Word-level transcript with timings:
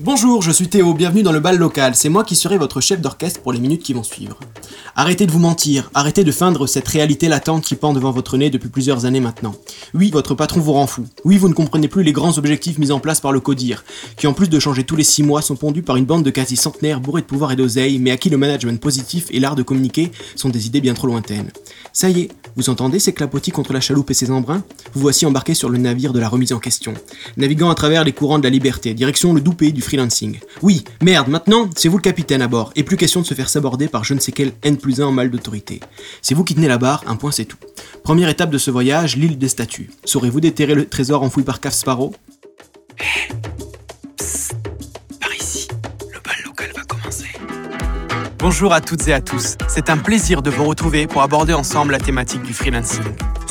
Bonjour, 0.00 0.42
je 0.42 0.50
suis 0.50 0.66
Théo, 0.66 0.92
bienvenue 0.92 1.22
dans 1.22 1.30
le 1.30 1.38
bal 1.38 1.56
local, 1.56 1.94
c'est 1.94 2.08
moi 2.08 2.24
qui 2.24 2.34
serai 2.34 2.58
votre 2.58 2.80
chef 2.80 3.00
d'orchestre 3.00 3.40
pour 3.40 3.52
les 3.52 3.60
minutes 3.60 3.84
qui 3.84 3.92
vont 3.92 4.02
suivre. 4.02 4.40
Arrêtez 4.96 5.24
de 5.24 5.30
vous 5.30 5.38
mentir, 5.38 5.88
arrêtez 5.94 6.24
de 6.24 6.32
feindre 6.32 6.66
cette 6.66 6.88
réalité 6.88 7.28
latente 7.28 7.64
qui 7.64 7.76
pend 7.76 7.92
devant 7.92 8.10
votre 8.10 8.36
nez 8.36 8.50
depuis 8.50 8.68
plusieurs 8.68 9.04
années 9.04 9.20
maintenant. 9.20 9.54
Oui, 9.92 10.10
votre 10.10 10.34
patron 10.34 10.60
vous 10.60 10.72
rend 10.72 10.88
fou. 10.88 11.04
Oui, 11.24 11.36
vous 11.36 11.48
ne 11.48 11.54
comprenez 11.54 11.86
plus 11.86 12.02
les 12.02 12.12
grands 12.12 12.38
objectifs 12.38 12.78
mis 12.78 12.90
en 12.90 12.98
place 12.98 13.20
par 13.20 13.30
le 13.30 13.38
CODIR, 13.38 13.84
qui 14.16 14.26
en 14.26 14.32
plus 14.32 14.48
de 14.48 14.58
changer 14.58 14.82
tous 14.82 14.96
les 14.96 15.04
6 15.04 15.22
mois 15.22 15.42
sont 15.42 15.54
pondus 15.54 15.82
par 15.82 15.96
une 15.96 16.06
bande 16.06 16.24
de 16.24 16.30
quasi 16.30 16.56
centenaires 16.56 17.00
bourrés 17.00 17.22
de 17.22 17.26
pouvoir 17.26 17.52
et 17.52 17.56
d'oseille, 17.56 18.00
mais 18.00 18.10
à 18.10 18.16
qui 18.16 18.30
le 18.30 18.36
management 18.36 18.80
positif 18.80 19.26
et 19.30 19.38
l'art 19.38 19.54
de 19.54 19.62
communiquer 19.62 20.10
sont 20.34 20.48
des 20.48 20.66
idées 20.66 20.80
bien 20.80 20.94
trop 20.94 21.06
lointaines. 21.06 21.50
Ça 21.92 22.10
y 22.10 22.22
est, 22.22 22.28
vous 22.56 22.70
entendez 22.70 22.98
ces 22.98 23.12
clapotis 23.12 23.52
contre 23.52 23.72
la 23.72 23.80
chaloupe 23.80 24.10
et 24.10 24.14
ses 24.14 24.30
embruns? 24.30 24.64
Vous 24.94 25.00
voici 25.00 25.26
embarqué 25.26 25.54
sur 25.54 25.68
le 25.68 25.78
navire 25.78 26.12
de 26.12 26.20
la 26.20 26.28
remise 26.28 26.52
en 26.52 26.58
question, 26.58 26.94
naviguant 27.36 27.70
à 27.70 27.74
travers 27.74 28.04
les 28.04 28.12
courants 28.12 28.38
de 28.38 28.44
la 28.44 28.50
liberté, 28.50 28.94
direction 28.94 29.32
le 29.32 29.40
doux 29.40 29.54
pays 29.54 29.72
du 29.72 29.83
freelancing. 29.84 30.40
Oui, 30.62 30.84
merde, 31.02 31.28
maintenant, 31.28 31.70
c'est 31.76 31.88
vous 31.88 31.98
le 31.98 32.02
capitaine 32.02 32.42
à 32.42 32.48
bord, 32.48 32.72
et 32.74 32.82
plus 32.82 32.96
question 32.96 33.20
de 33.20 33.26
se 33.26 33.34
faire 33.34 33.48
saborder 33.48 33.88
par 33.88 34.04
je 34.04 34.14
ne 34.14 34.20
sais 34.20 34.32
quel 34.32 34.52
N 34.62 34.76
plus 34.76 35.00
1 35.00 35.06
en 35.06 35.12
mal 35.12 35.30
d'autorité. 35.30 35.80
C'est 36.22 36.34
vous 36.34 36.44
qui 36.44 36.54
tenez 36.54 36.68
la 36.68 36.78
barre, 36.78 37.04
un 37.06 37.16
point 37.16 37.30
c'est 37.30 37.44
tout. 37.44 37.58
Première 38.02 38.28
étape 38.28 38.50
de 38.50 38.58
ce 38.58 38.70
voyage, 38.70 39.16
l'île 39.16 39.38
des 39.38 39.48
statues. 39.48 39.90
Saurez-vous 40.04 40.40
déterrer 40.40 40.74
le 40.74 40.86
trésor 40.86 41.22
enfoui 41.22 41.42
par 41.42 41.60
Caf 41.60 41.74
Sparrow? 41.74 42.14
Par 45.20 45.34
ici, 45.38 45.68
le 46.12 46.20
bal 46.20 46.36
local 46.44 46.70
va 46.74 46.82
commencer. 46.82 47.28
Bonjour 48.38 48.72
à 48.72 48.80
toutes 48.80 49.08
et 49.08 49.12
à 49.12 49.20
tous, 49.20 49.56
c'est 49.68 49.88
un 49.90 49.96
plaisir 49.96 50.42
de 50.42 50.50
vous 50.50 50.64
retrouver 50.64 51.06
pour 51.06 51.22
aborder 51.22 51.54
ensemble 51.54 51.92
la 51.92 51.98
thématique 51.98 52.42
du 52.42 52.52
freelancing. 52.52 53.02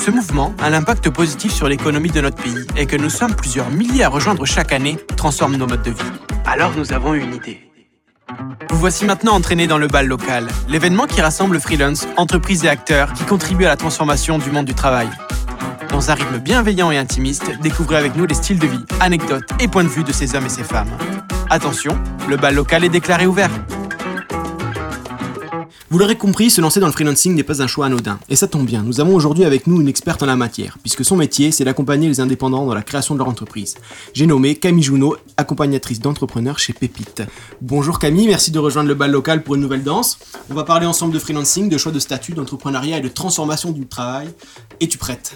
Ce 0.05 0.11
mouvement 0.11 0.53
a 0.59 0.65
un 0.65 0.73
impact 0.73 1.09
positif 1.11 1.53
sur 1.53 1.69
l'économie 1.69 2.11
de 2.11 2.19
notre 2.19 2.35
pays 2.35 2.67
et 2.75 2.85
que 2.87 2.97
nous 2.97 3.09
sommes 3.09 3.33
plusieurs 3.33 3.69
milliers 3.69 4.03
à 4.03 4.09
rejoindre 4.09 4.43
chaque 4.43 4.73
année 4.73 4.97
transforme 5.15 5.55
nos 5.55 5.65
modes 5.65 5.81
de 5.81 5.91
vie. 5.91 6.11
Alors 6.45 6.73
nous 6.75 6.91
avons 6.91 7.13
une 7.13 7.33
idée. 7.33 7.71
Vous 8.69 8.77
voici 8.77 9.05
maintenant 9.05 9.31
entraînés 9.31 9.65
dans 9.65 9.77
le 9.77 9.87
bal 9.87 10.07
local, 10.07 10.47
l'événement 10.67 11.07
qui 11.07 11.21
rassemble 11.21 11.57
freelance, 11.57 12.05
entreprises 12.17 12.65
et 12.65 12.67
acteurs 12.67 13.13
qui 13.13 13.23
contribuent 13.23 13.63
à 13.63 13.69
la 13.69 13.77
transformation 13.77 14.39
du 14.39 14.51
monde 14.51 14.65
du 14.65 14.73
travail. 14.73 15.07
Dans 15.87 16.11
un 16.11 16.15
rythme 16.15 16.37
bienveillant 16.37 16.91
et 16.91 16.97
intimiste, 16.97 17.51
découvrez 17.61 17.95
avec 17.95 18.17
nous 18.17 18.25
les 18.25 18.35
styles 18.35 18.59
de 18.59 18.67
vie, 18.67 18.83
anecdotes 18.99 19.49
et 19.61 19.69
points 19.69 19.85
de 19.85 19.89
vue 19.89 20.03
de 20.03 20.11
ces 20.11 20.35
hommes 20.35 20.47
et 20.47 20.49
ces 20.49 20.65
femmes. 20.65 20.91
Attention, 21.49 21.97
le 22.27 22.35
bal 22.35 22.55
local 22.55 22.83
est 22.83 22.89
déclaré 22.89 23.25
ouvert. 23.25 23.51
Vous 25.93 25.99
l'aurez 25.99 26.17
compris, 26.17 26.49
se 26.49 26.59
lancer 26.59 26.79
dans 26.79 26.87
le 26.87 26.91
freelancing 26.91 27.35
n'est 27.35 27.43
pas 27.43 27.61
un 27.61 27.67
choix 27.67 27.85
anodin. 27.85 28.17
Et 28.27 28.35
ça 28.35 28.47
tombe 28.47 28.65
bien, 28.65 28.81
nous 28.81 28.99
avons 28.99 29.13
aujourd'hui 29.13 29.43
avec 29.45 29.67
nous 29.67 29.79
une 29.79 29.87
experte 29.87 30.23
en 30.23 30.25
la 30.25 30.35
matière, 30.35 30.79
puisque 30.81 31.05
son 31.05 31.15
métier, 31.15 31.51
c'est 31.51 31.65
d'accompagner 31.65 32.07
les 32.07 32.19
indépendants 32.19 32.65
dans 32.65 32.73
la 32.73 32.81
création 32.81 33.13
de 33.13 33.19
leur 33.19 33.27
entreprise. 33.29 33.75
J'ai 34.15 34.25
nommé 34.25 34.55
Camille 34.55 34.81
Junot, 34.81 35.17
accompagnatrice 35.37 35.99
d'entrepreneurs 35.99 36.57
chez 36.57 36.73
Pépite. 36.73 37.21
Bonjour 37.61 37.99
Camille, 37.99 38.25
merci 38.25 38.49
de 38.49 38.57
rejoindre 38.57 38.87
le 38.87 38.95
bal 38.95 39.11
local 39.11 39.43
pour 39.43 39.53
une 39.53 39.61
nouvelle 39.61 39.83
danse. 39.83 40.17
On 40.49 40.55
va 40.55 40.63
parler 40.63 40.87
ensemble 40.87 41.13
de 41.13 41.19
freelancing, 41.19 41.69
de 41.69 41.77
choix 41.77 41.91
de 41.91 41.99
statut, 41.99 42.33
d'entrepreneuriat 42.33 42.97
et 42.97 43.01
de 43.01 43.07
transformation 43.07 43.69
du 43.69 43.85
travail. 43.85 44.29
Es-tu 44.81 44.97
prête? 44.97 45.35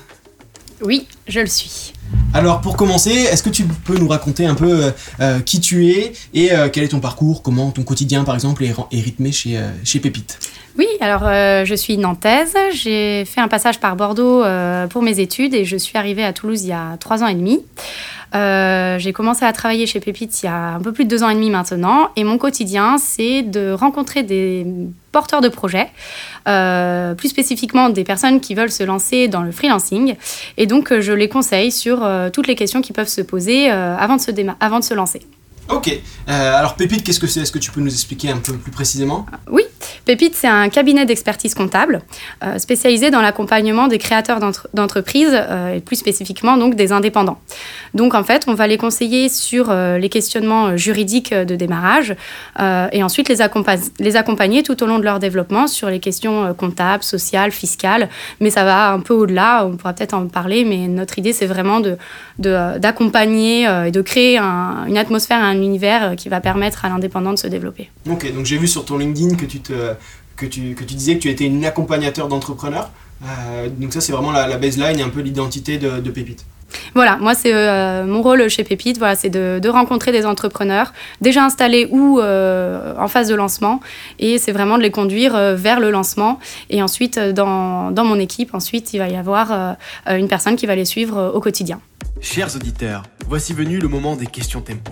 Oui, 0.81 1.07
je 1.27 1.39
le 1.39 1.47
suis. 1.47 1.93
Alors 2.33 2.61
pour 2.61 2.77
commencer, 2.77 3.11
est-ce 3.11 3.41
que 3.41 3.49
tu 3.49 3.63
peux 3.63 3.97
nous 3.97 4.07
raconter 4.07 4.45
un 4.45 4.55
peu 4.55 4.85
euh, 4.85 4.91
euh, 5.19 5.39
qui 5.39 5.59
tu 5.59 5.87
es 5.89 6.13
et 6.33 6.51
euh, 6.51 6.69
quel 6.71 6.83
est 6.83 6.89
ton 6.89 6.99
parcours, 6.99 7.41
comment 7.41 7.71
ton 7.71 7.83
quotidien 7.83 8.23
par 8.23 8.35
exemple 8.35 8.63
est, 8.63 8.75
rythmé 8.91 9.31
chez, 9.31 9.59
chez 9.83 9.99
Pépite? 9.99 10.39
Oui, 10.77 10.87
alors 10.99 11.23
euh, 11.23 11.65
je 11.65 11.73
suis 11.73 11.97
nantaise. 11.97 12.55
J'ai 12.71 13.25
fait 13.25 13.41
un 13.41 13.47
passage 13.47 13.79
par 13.79 13.95
Bordeaux 13.95 14.43
euh, 14.43 14.85
pour 14.85 15.01
mes 15.01 15.19
études 15.19 15.55
et 15.55 15.65
je 15.65 15.75
suis 15.75 15.97
arrivée 15.97 16.23
à 16.23 16.33
Toulouse 16.33 16.63
il 16.63 16.69
y 16.69 16.73
a 16.73 16.97
trois 16.99 17.23
ans 17.23 17.27
et 17.27 17.33
demi. 17.33 17.65
Euh, 18.35 18.99
j'ai 18.99 19.11
commencé 19.11 19.43
à 19.43 19.53
travailler 19.53 19.87
chez 19.87 19.99
Pépite 19.99 20.43
il 20.43 20.45
y 20.45 20.49
a 20.49 20.75
un 20.75 20.79
peu 20.79 20.91
plus 20.91 21.05
de 21.05 21.09
deux 21.09 21.23
ans 21.23 21.29
et 21.29 21.33
demi 21.33 21.49
maintenant. 21.49 22.09
Et 22.15 22.23
mon 22.23 22.37
quotidien, 22.37 22.97
c'est 22.99 23.41
de 23.41 23.71
rencontrer 23.71 24.21
des 24.21 24.67
porteurs 25.11 25.41
de 25.41 25.49
projets, 25.49 25.89
plus 26.45 27.29
spécifiquement 27.29 27.89
des 27.89 28.03
personnes 28.03 28.39
qui 28.39 28.53
veulent 28.53 28.71
se 28.71 28.83
lancer 28.83 29.27
dans 29.27 29.41
le 29.41 29.51
freelancing. 29.51 30.15
Et 30.57 30.67
donc, 30.67 30.93
je 30.99 31.13
les 31.13 31.29
conseille 31.29 31.71
sur 31.71 32.07
toutes 32.31 32.47
les 32.47 32.55
questions 32.55 32.81
qui 32.81 32.93
peuvent 32.93 33.07
se 33.07 33.21
poser 33.21 33.69
avant 33.69 34.17
de 34.17 34.83
se 34.83 34.93
lancer. 34.93 35.21
Ok, 35.69 35.91
Euh, 36.29 36.53
alors 36.57 36.75
Pépite, 36.75 37.03
qu'est-ce 37.05 37.21
que 37.21 37.27
c'est? 37.27 37.39
Est-ce 37.39 37.53
que 37.53 37.57
tu 37.57 37.71
peux 37.71 37.79
nous 37.79 37.91
expliquer 37.91 38.29
un 38.29 38.37
peu 38.37 38.51
plus 38.53 38.71
précisément? 38.71 39.25
Oui, 39.49 39.63
Pépite, 40.03 40.35
c'est 40.35 40.47
un 40.49 40.67
cabinet 40.67 41.05
d'expertise 41.05 41.53
comptable 41.53 42.01
euh, 42.43 42.57
spécialisé 42.59 43.11
dans 43.11 43.21
l'accompagnement 43.21 43.87
des 43.87 43.97
créateurs 43.97 44.41
d'entre- 44.41 44.67
d'entreprises 44.73 45.29
euh, 45.33 45.75
et 45.75 45.79
plus 45.79 45.95
spécifiquement 45.95 46.57
donc 46.57 46.75
des 46.75 46.91
indépendants. 46.91 47.39
Donc 47.93 48.13
en 48.13 48.23
fait, 48.25 48.43
on 48.47 48.53
va 48.55 48.67
les 48.67 48.77
conseiller 48.77 49.29
sur 49.29 49.73
les 49.73 50.09
questionnements 50.09 50.75
juridiques 50.75 51.33
de 51.33 51.55
démarrage 51.55 52.15
et 52.91 53.01
ensuite 53.03 53.29
les, 53.29 53.39
accompa- 53.41 53.89
les 53.99 54.15
accompagner 54.17 54.61
tout 54.63 54.81
au 54.83 54.85
long 54.85 54.99
de 54.99 55.03
leur 55.05 55.19
développement 55.19 55.67
sur 55.67 55.89
les 55.89 55.99
questions 55.99 56.53
comptables, 56.53 57.03
sociales, 57.03 57.51
fiscales. 57.51 58.09
Mais 58.41 58.49
ça 58.49 58.65
va 58.65 58.91
un 58.91 58.99
peu 58.99 59.13
au-delà, 59.13 59.65
on 59.65 59.77
pourra 59.77 59.93
peut-être 59.93 60.13
en 60.13 60.27
parler, 60.27 60.65
mais 60.65 60.87
notre 60.89 61.17
idée 61.19 61.31
c'est 61.33 61.45
vraiment 61.47 61.79
de 61.79 61.97
de, 62.39 62.77
d'accompagner 62.77 63.63
et 63.87 63.91
de 63.91 64.01
créer 64.01 64.37
un- 64.37 64.85
une 64.87 64.97
atmosphère, 64.97 65.39
un 65.43 65.56
univers 65.63 66.03
euh, 66.03 66.15
qui 66.15 66.29
va 66.29 66.41
permettre 66.41 66.85
à 66.85 66.89
l'indépendant 66.89 67.33
de 67.33 67.39
se 67.39 67.47
développer. 67.47 67.89
Ok, 68.09 68.33
donc 68.33 68.45
j'ai 68.45 68.57
vu 68.57 68.67
sur 68.67 68.85
ton 68.85 68.97
LinkedIn 68.97 69.35
que 69.35 69.45
tu, 69.45 69.59
te, 69.59 69.93
que 70.35 70.45
tu, 70.45 70.75
que 70.75 70.83
tu 70.83 70.95
disais 70.95 71.15
que 71.15 71.21
tu 71.21 71.29
étais 71.29 71.45
une 71.45 71.65
accompagnateur 71.65 72.27
d'entrepreneurs. 72.27 72.91
Euh, 73.23 73.69
donc 73.69 73.93
ça 73.93 74.01
c'est 74.01 74.11
vraiment 74.11 74.31
la, 74.31 74.47
la 74.47 74.57
baseline 74.57 74.99
et 74.99 75.03
un 75.03 75.09
peu 75.09 75.21
l'identité 75.21 75.77
de, 75.77 75.99
de 75.99 76.11
Pépite. 76.11 76.45
Voilà, 76.93 77.15
moi 77.17 77.33
c'est 77.33 77.53
euh, 77.53 78.05
mon 78.05 78.21
rôle 78.21 78.49
chez 78.49 78.65
Pépite, 78.65 78.97
voilà, 78.97 79.15
c'est 79.15 79.29
de, 79.29 79.57
de 79.61 79.69
rencontrer 79.69 80.11
des 80.11 80.25
entrepreneurs 80.25 80.91
déjà 81.21 81.45
installés 81.45 81.87
ou 81.91 82.19
euh, 82.19 82.93
en 82.99 83.07
phase 83.07 83.29
de 83.29 83.35
lancement, 83.35 83.79
et 84.19 84.37
c'est 84.37 84.51
vraiment 84.51 84.77
de 84.77 84.83
les 84.83 84.91
conduire 84.91 85.33
euh, 85.33 85.55
vers 85.55 85.79
le 85.79 85.91
lancement. 85.91 86.39
Et 86.69 86.83
ensuite, 86.83 87.17
dans, 87.17 87.91
dans 87.91 88.03
mon 88.03 88.19
équipe, 88.19 88.53
ensuite 88.53 88.93
il 88.93 88.97
va 88.97 89.07
y 89.07 89.15
avoir 89.15 89.77
une 90.09 90.27
personne 90.27 90.57
qui 90.57 90.65
va 90.65 90.75
les 90.75 90.85
suivre 90.85 91.17
euh, 91.17 91.31
au 91.31 91.39
quotidien. 91.39 91.79
Chers 92.19 92.53
auditeurs, 92.55 93.03
voici 93.29 93.53
venu 93.53 93.79
le 93.79 93.87
moment 93.87 94.17
des 94.17 94.27
questions 94.27 94.59
tempo. 94.61 94.91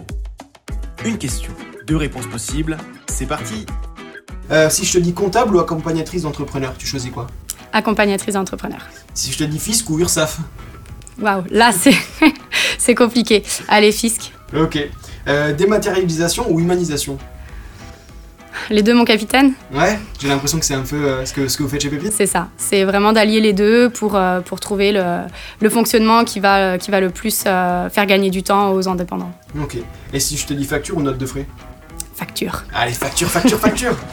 Une 1.05 1.19
question, 1.19 1.51
deux 1.85 1.97
réponses 1.97 2.25
possibles, 2.25 2.77
c'est 3.07 3.27
parti 3.27 3.67
Euh, 4.49 4.71
si 4.71 4.85
je 4.85 4.93
te 4.93 4.97
dis 4.97 5.13
comptable 5.13 5.55
ou 5.55 5.59
accompagnatrice 5.59 6.23
d'entrepreneurs, 6.23 6.73
tu 6.79 6.87
choisis 6.87 7.11
quoi? 7.11 7.27
Accompagnatrice 7.73 8.33
d'entrepreneurs. 8.33 8.87
Si 9.13 9.31
je 9.31 9.37
te 9.37 9.43
dis 9.43 9.59
fisc 9.59 9.87
ou 9.91 9.99
URSAF 9.99 10.39
Waouh, 11.21 11.43
là 11.51 11.71
c'est 11.71 11.93
c'est 12.79 12.95
compliqué. 12.95 13.43
Allez, 13.67 13.91
fisc. 13.91 14.31
Ok. 14.55 14.79
Euh, 15.27 15.53
dématérialisation 15.53 16.51
ou 16.51 16.59
humanisation? 16.59 17.19
Les 18.69 18.83
deux, 18.83 18.93
mon 18.93 19.05
capitaine 19.05 19.53
Ouais, 19.73 19.99
j'ai 20.19 20.27
l'impression 20.27 20.59
que 20.59 20.65
c'est 20.65 20.73
un 20.73 20.81
peu 20.81 20.95
euh, 20.95 21.25
ce, 21.25 21.33
que, 21.33 21.47
ce 21.47 21.57
que 21.57 21.63
vous 21.63 21.69
faites 21.69 21.81
chez 21.81 21.89
Pépite. 21.89 22.13
C'est 22.13 22.25
ça, 22.25 22.47
c'est 22.57 22.83
vraiment 22.83 23.13
d'allier 23.13 23.41
les 23.41 23.53
deux 23.53 23.89
pour, 23.89 24.15
euh, 24.15 24.41
pour 24.41 24.59
trouver 24.59 24.91
le, 24.91 25.03
le 25.59 25.69
fonctionnement 25.69 26.23
qui 26.23 26.39
va, 26.39 26.77
qui 26.77 26.91
va 26.91 26.99
le 26.99 27.09
plus 27.09 27.43
euh, 27.45 27.89
faire 27.89 28.05
gagner 28.05 28.29
du 28.29 28.43
temps 28.43 28.71
aux 28.71 28.87
indépendants. 28.87 29.31
Ok. 29.61 29.77
Et 30.13 30.19
si 30.19 30.37
je 30.37 30.45
te 30.45 30.53
dis 30.53 30.65
facture 30.65 30.97
ou 30.97 31.01
note 31.01 31.17
de 31.17 31.25
frais? 31.25 31.45
Facture. 32.15 32.63
Allez, 32.73 32.93
facture, 32.93 33.29
facture, 33.29 33.59
facture 33.59 33.95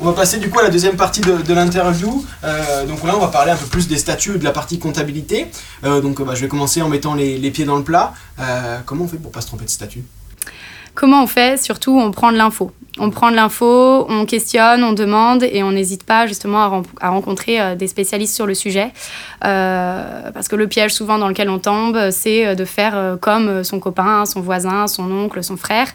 On 0.00 0.06
va 0.06 0.12
passer 0.12 0.38
du 0.38 0.50
coup 0.50 0.58
à 0.58 0.64
la 0.64 0.70
deuxième 0.70 0.96
partie 0.96 1.20
de, 1.20 1.36
de 1.40 1.54
l'interview. 1.54 2.24
Euh, 2.42 2.84
donc 2.84 3.04
là, 3.04 3.14
on 3.16 3.20
va 3.20 3.28
parler 3.28 3.52
un 3.52 3.56
peu 3.56 3.66
plus 3.66 3.86
des 3.86 3.96
statuts 3.96 4.38
de 4.38 4.44
la 4.44 4.50
partie 4.50 4.80
comptabilité. 4.80 5.46
Euh, 5.84 6.00
donc 6.00 6.20
euh, 6.20 6.24
bah, 6.24 6.34
je 6.34 6.40
vais 6.40 6.48
commencer 6.48 6.82
en 6.82 6.88
mettant 6.88 7.14
les, 7.14 7.38
les 7.38 7.50
pieds 7.52 7.64
dans 7.64 7.76
le 7.76 7.84
plat. 7.84 8.12
Euh, 8.40 8.78
comment 8.84 9.04
on 9.04 9.08
fait 9.08 9.18
pour 9.18 9.30
pas 9.30 9.40
se 9.40 9.46
tromper 9.46 9.64
de 9.64 9.70
statut? 9.70 10.02
Comment 10.94 11.22
on 11.22 11.26
fait 11.26 11.60
Surtout, 11.62 11.98
on 11.98 12.10
prend 12.10 12.30
de 12.32 12.36
l'info. 12.36 12.70
On 12.98 13.10
prend 13.10 13.32
de 13.32 13.36
l'info, 13.36 14.06
on 14.08 14.24
questionne, 14.24 14.84
on 14.84 14.92
demande 14.92 15.42
et 15.42 15.64
on 15.64 15.72
n'hésite 15.72 16.04
pas 16.04 16.28
justement 16.28 16.62
à, 16.62 16.66
ren- 16.68 16.82
à 17.00 17.10
rencontrer 17.10 17.60
euh, 17.60 17.74
des 17.74 17.88
spécialistes 17.88 18.34
sur 18.36 18.46
le 18.46 18.54
sujet. 18.54 18.92
Euh, 19.44 20.30
parce 20.32 20.46
que 20.46 20.54
le 20.54 20.68
piège 20.68 20.92
souvent 20.94 21.18
dans 21.18 21.26
lequel 21.26 21.50
on 21.50 21.58
tombe, 21.58 21.98
c'est 22.12 22.46
euh, 22.46 22.54
de 22.54 22.64
faire 22.64 23.16
comme 23.20 23.64
son 23.64 23.80
copain, 23.80 24.24
son 24.26 24.40
voisin, 24.40 24.86
son 24.86 25.10
oncle, 25.10 25.42
son 25.42 25.56
frère. 25.56 25.88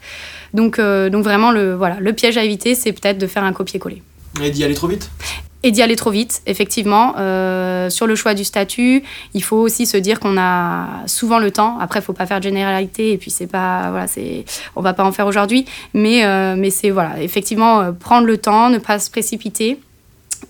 Donc, 0.53 0.81
donc 0.81 1.23
vraiment, 1.23 1.51
le, 1.51 1.73
voilà, 1.75 1.97
le 2.01 2.11
piège 2.11 2.35
à 2.37 2.43
éviter, 2.43 2.75
c'est 2.75 2.91
peut-être 2.91 3.17
de 3.17 3.27
faire 3.27 3.43
un 3.45 3.53
copier-coller. 3.53 4.01
Et 4.43 4.49
d'y 4.49 4.63
aller 4.63 4.73
trop 4.73 4.87
vite? 4.87 5.09
Et 5.61 5.71
d'y 5.71 5.81
aller 5.81 5.97
trop 5.97 6.09
vite, 6.09 6.41
effectivement. 6.45 7.15
Euh, 7.17 7.89
sur 7.89 8.07
le 8.07 8.15
choix 8.15 8.33
du 8.33 8.45
statut, 8.45 9.03
il 9.33 9.43
faut 9.43 9.57
aussi 9.57 9.85
se 9.85 9.97
dire 9.97 10.21
qu'on 10.21 10.37
a 10.37 11.05
souvent 11.05 11.37
le 11.37 11.51
temps. 11.51 11.77
Après, 11.79 11.99
il 11.99 12.03
faut 12.03 12.13
pas 12.13 12.25
faire 12.25 12.39
de 12.39 12.43
généralité, 12.43 13.11
et 13.11 13.17
puis 13.17 13.29
c'est 13.29 13.47
pas, 13.47 13.89
voilà, 13.89 14.07
c'est, 14.07 14.45
on 14.77 14.81
va 14.81 14.93
pas 14.93 15.03
en 15.03 15.11
faire 15.11 15.27
aujourd'hui. 15.27 15.65
Mais, 15.93 16.25
euh, 16.25 16.55
mais 16.57 16.69
c'est 16.69 16.91
voilà, 16.91 17.21
effectivement, 17.21 17.81
euh, 17.81 17.91
prendre 17.91 18.25
le 18.25 18.37
temps, 18.37 18.69
ne 18.69 18.77
pas 18.77 18.99
se 18.99 19.11
précipiter. 19.11 19.79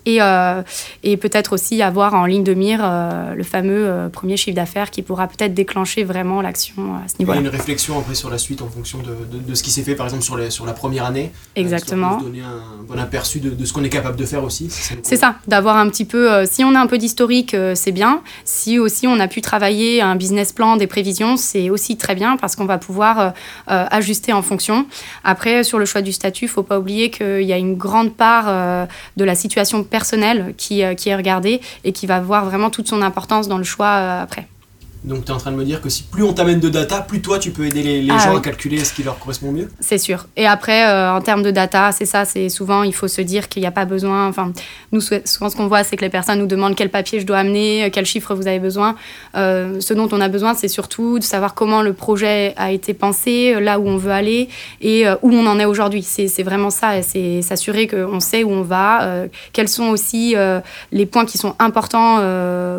Et, 0.06 0.20
euh, 0.20 0.62
et 1.02 1.16
peut-être 1.16 1.52
aussi 1.52 1.82
avoir 1.82 2.14
en 2.14 2.26
ligne 2.26 2.44
de 2.44 2.54
mire 2.54 2.80
euh, 2.82 3.34
le 3.34 3.42
fameux 3.42 3.86
euh, 3.86 4.08
premier 4.08 4.36
chiffre 4.36 4.56
d'affaires 4.56 4.90
qui 4.90 5.02
pourra 5.02 5.26
peut-être 5.28 5.54
déclencher 5.54 6.04
vraiment 6.04 6.40
l'action 6.42 6.94
à 6.94 7.08
ce 7.08 7.14
niveau-là. 7.18 7.40
une 7.40 7.48
réflexion 7.48 7.98
après 7.98 8.14
sur 8.14 8.30
la 8.30 8.38
suite 8.38 8.62
en 8.62 8.68
fonction 8.68 8.98
de, 8.98 9.38
de, 9.38 9.42
de 9.42 9.54
ce 9.54 9.62
qui 9.62 9.70
s'est 9.70 9.82
fait 9.82 9.94
par 9.94 10.06
exemple 10.06 10.22
sur, 10.22 10.36
les, 10.36 10.50
sur 10.50 10.66
la 10.66 10.72
première 10.72 11.04
année. 11.04 11.30
Exactement. 11.56 12.18
Euh, 12.18 12.24
donner 12.24 12.40
un 12.40 12.82
bon 12.82 12.98
aperçu 12.98 13.40
de, 13.40 13.50
de 13.50 13.64
ce 13.64 13.72
qu'on 13.72 13.84
est 13.84 13.90
capable 13.90 14.16
de 14.16 14.24
faire 14.24 14.44
aussi. 14.44 14.68
c'est 15.02 15.16
ça, 15.16 15.36
d'avoir 15.46 15.76
un 15.76 15.88
petit 15.88 16.04
peu, 16.04 16.44
si 16.46 16.64
on 16.64 16.74
a 16.74 16.80
un 16.80 16.86
peu 16.86 16.98
d'historique, 16.98 17.56
c'est 17.74 17.92
bien. 17.92 18.22
Si 18.44 18.78
aussi 18.78 19.06
on 19.06 19.18
a 19.20 19.28
pu 19.28 19.40
travailler 19.40 20.00
un 20.00 20.16
business 20.16 20.52
plan, 20.52 20.76
des 20.76 20.86
prévisions, 20.86 21.36
c'est 21.36 21.70
aussi 21.70 21.96
très 21.96 22.14
bien 22.14 22.36
parce 22.36 22.56
qu'on 22.56 22.64
va 22.64 22.78
pouvoir 22.78 23.34
ajuster 23.66 24.32
en 24.32 24.42
fonction. 24.42 24.86
Après, 25.24 25.64
sur 25.64 25.78
le 25.78 25.84
choix 25.84 26.02
du 26.02 26.12
statut, 26.12 26.44
il 26.44 26.48
ne 26.48 26.52
faut 26.52 26.62
pas 26.62 26.78
oublier 26.78 27.10
qu'il 27.10 27.42
y 27.42 27.52
a 27.52 27.56
une 27.56 27.76
grande 27.76 28.14
part 28.14 28.86
de 29.16 29.24
la 29.24 29.34
situation 29.34 29.79
personnel 29.84 30.54
qui, 30.56 30.82
euh, 30.82 30.94
qui 30.94 31.08
est 31.08 31.16
regardé 31.16 31.60
et 31.84 31.92
qui 31.92 32.06
va 32.06 32.16
avoir 32.16 32.44
vraiment 32.44 32.70
toute 32.70 32.88
son 32.88 33.02
importance 33.02 33.48
dans 33.48 33.58
le 33.58 33.64
choix 33.64 33.86
euh, 33.86 34.22
après. 34.22 34.46
Donc 35.02 35.24
tu 35.24 35.30
es 35.30 35.34
en 35.34 35.38
train 35.38 35.50
de 35.50 35.56
me 35.56 35.64
dire 35.64 35.80
que 35.80 35.88
si 35.88 36.02
plus 36.02 36.22
on 36.22 36.34
t'amène 36.34 36.60
de 36.60 36.68
data, 36.68 37.00
plus 37.00 37.22
toi 37.22 37.38
tu 37.38 37.52
peux 37.52 37.64
aider 37.64 37.82
les, 37.82 38.02
les 38.02 38.12
ah 38.12 38.18
gens 38.18 38.36
à 38.36 38.40
calculer 38.40 38.84
ce 38.84 38.92
qui 38.92 39.02
leur 39.02 39.18
correspond 39.18 39.50
mieux 39.50 39.70
C'est 39.80 39.98
sûr. 39.98 40.26
Et 40.36 40.46
après, 40.46 40.86
euh, 40.86 41.14
en 41.14 41.22
termes 41.22 41.42
de 41.42 41.50
data, 41.50 41.90
c'est 41.92 42.04
ça, 42.04 42.26
c'est 42.26 42.50
souvent, 42.50 42.82
il 42.82 42.94
faut 42.94 43.08
se 43.08 43.22
dire 43.22 43.48
qu'il 43.48 43.62
n'y 43.62 43.66
a 43.66 43.70
pas 43.70 43.86
besoin. 43.86 44.28
Enfin, 44.28 44.52
nous, 44.92 45.00
souvent 45.00 45.48
ce 45.48 45.56
qu'on 45.56 45.68
voit, 45.68 45.84
c'est 45.84 45.96
que 45.96 46.04
les 46.04 46.10
personnes 46.10 46.38
nous 46.38 46.46
demandent 46.46 46.74
quel 46.74 46.90
papier 46.90 47.18
je 47.18 47.26
dois 47.26 47.38
amener, 47.38 47.90
quel 47.92 48.04
chiffre 48.04 48.34
vous 48.34 48.46
avez 48.46 48.58
besoin. 48.58 48.94
Euh, 49.36 49.80
ce 49.80 49.94
dont 49.94 50.08
on 50.12 50.20
a 50.20 50.28
besoin, 50.28 50.52
c'est 50.52 50.68
surtout 50.68 51.18
de 51.18 51.24
savoir 51.24 51.54
comment 51.54 51.80
le 51.80 51.94
projet 51.94 52.52
a 52.58 52.70
été 52.70 52.92
pensé, 52.92 53.58
là 53.58 53.80
où 53.80 53.88
on 53.88 53.96
veut 53.96 54.12
aller 54.12 54.48
et 54.82 55.08
euh, 55.08 55.16
où 55.22 55.32
on 55.32 55.46
en 55.46 55.58
est 55.58 55.64
aujourd'hui. 55.64 56.02
C'est 56.02 56.42
vraiment 56.42 56.70
ça, 56.70 57.00
c'est 57.02 57.40
s'assurer 57.40 57.86
qu'on 57.86 58.20
sait 58.20 58.44
où 58.44 58.50
on 58.50 58.62
va, 58.62 59.24
quels 59.52 59.68
sont 59.68 59.88
aussi 59.88 60.34
les 60.92 61.06
points 61.06 61.24
qui 61.24 61.38
sont 61.38 61.54
importants 61.58 62.20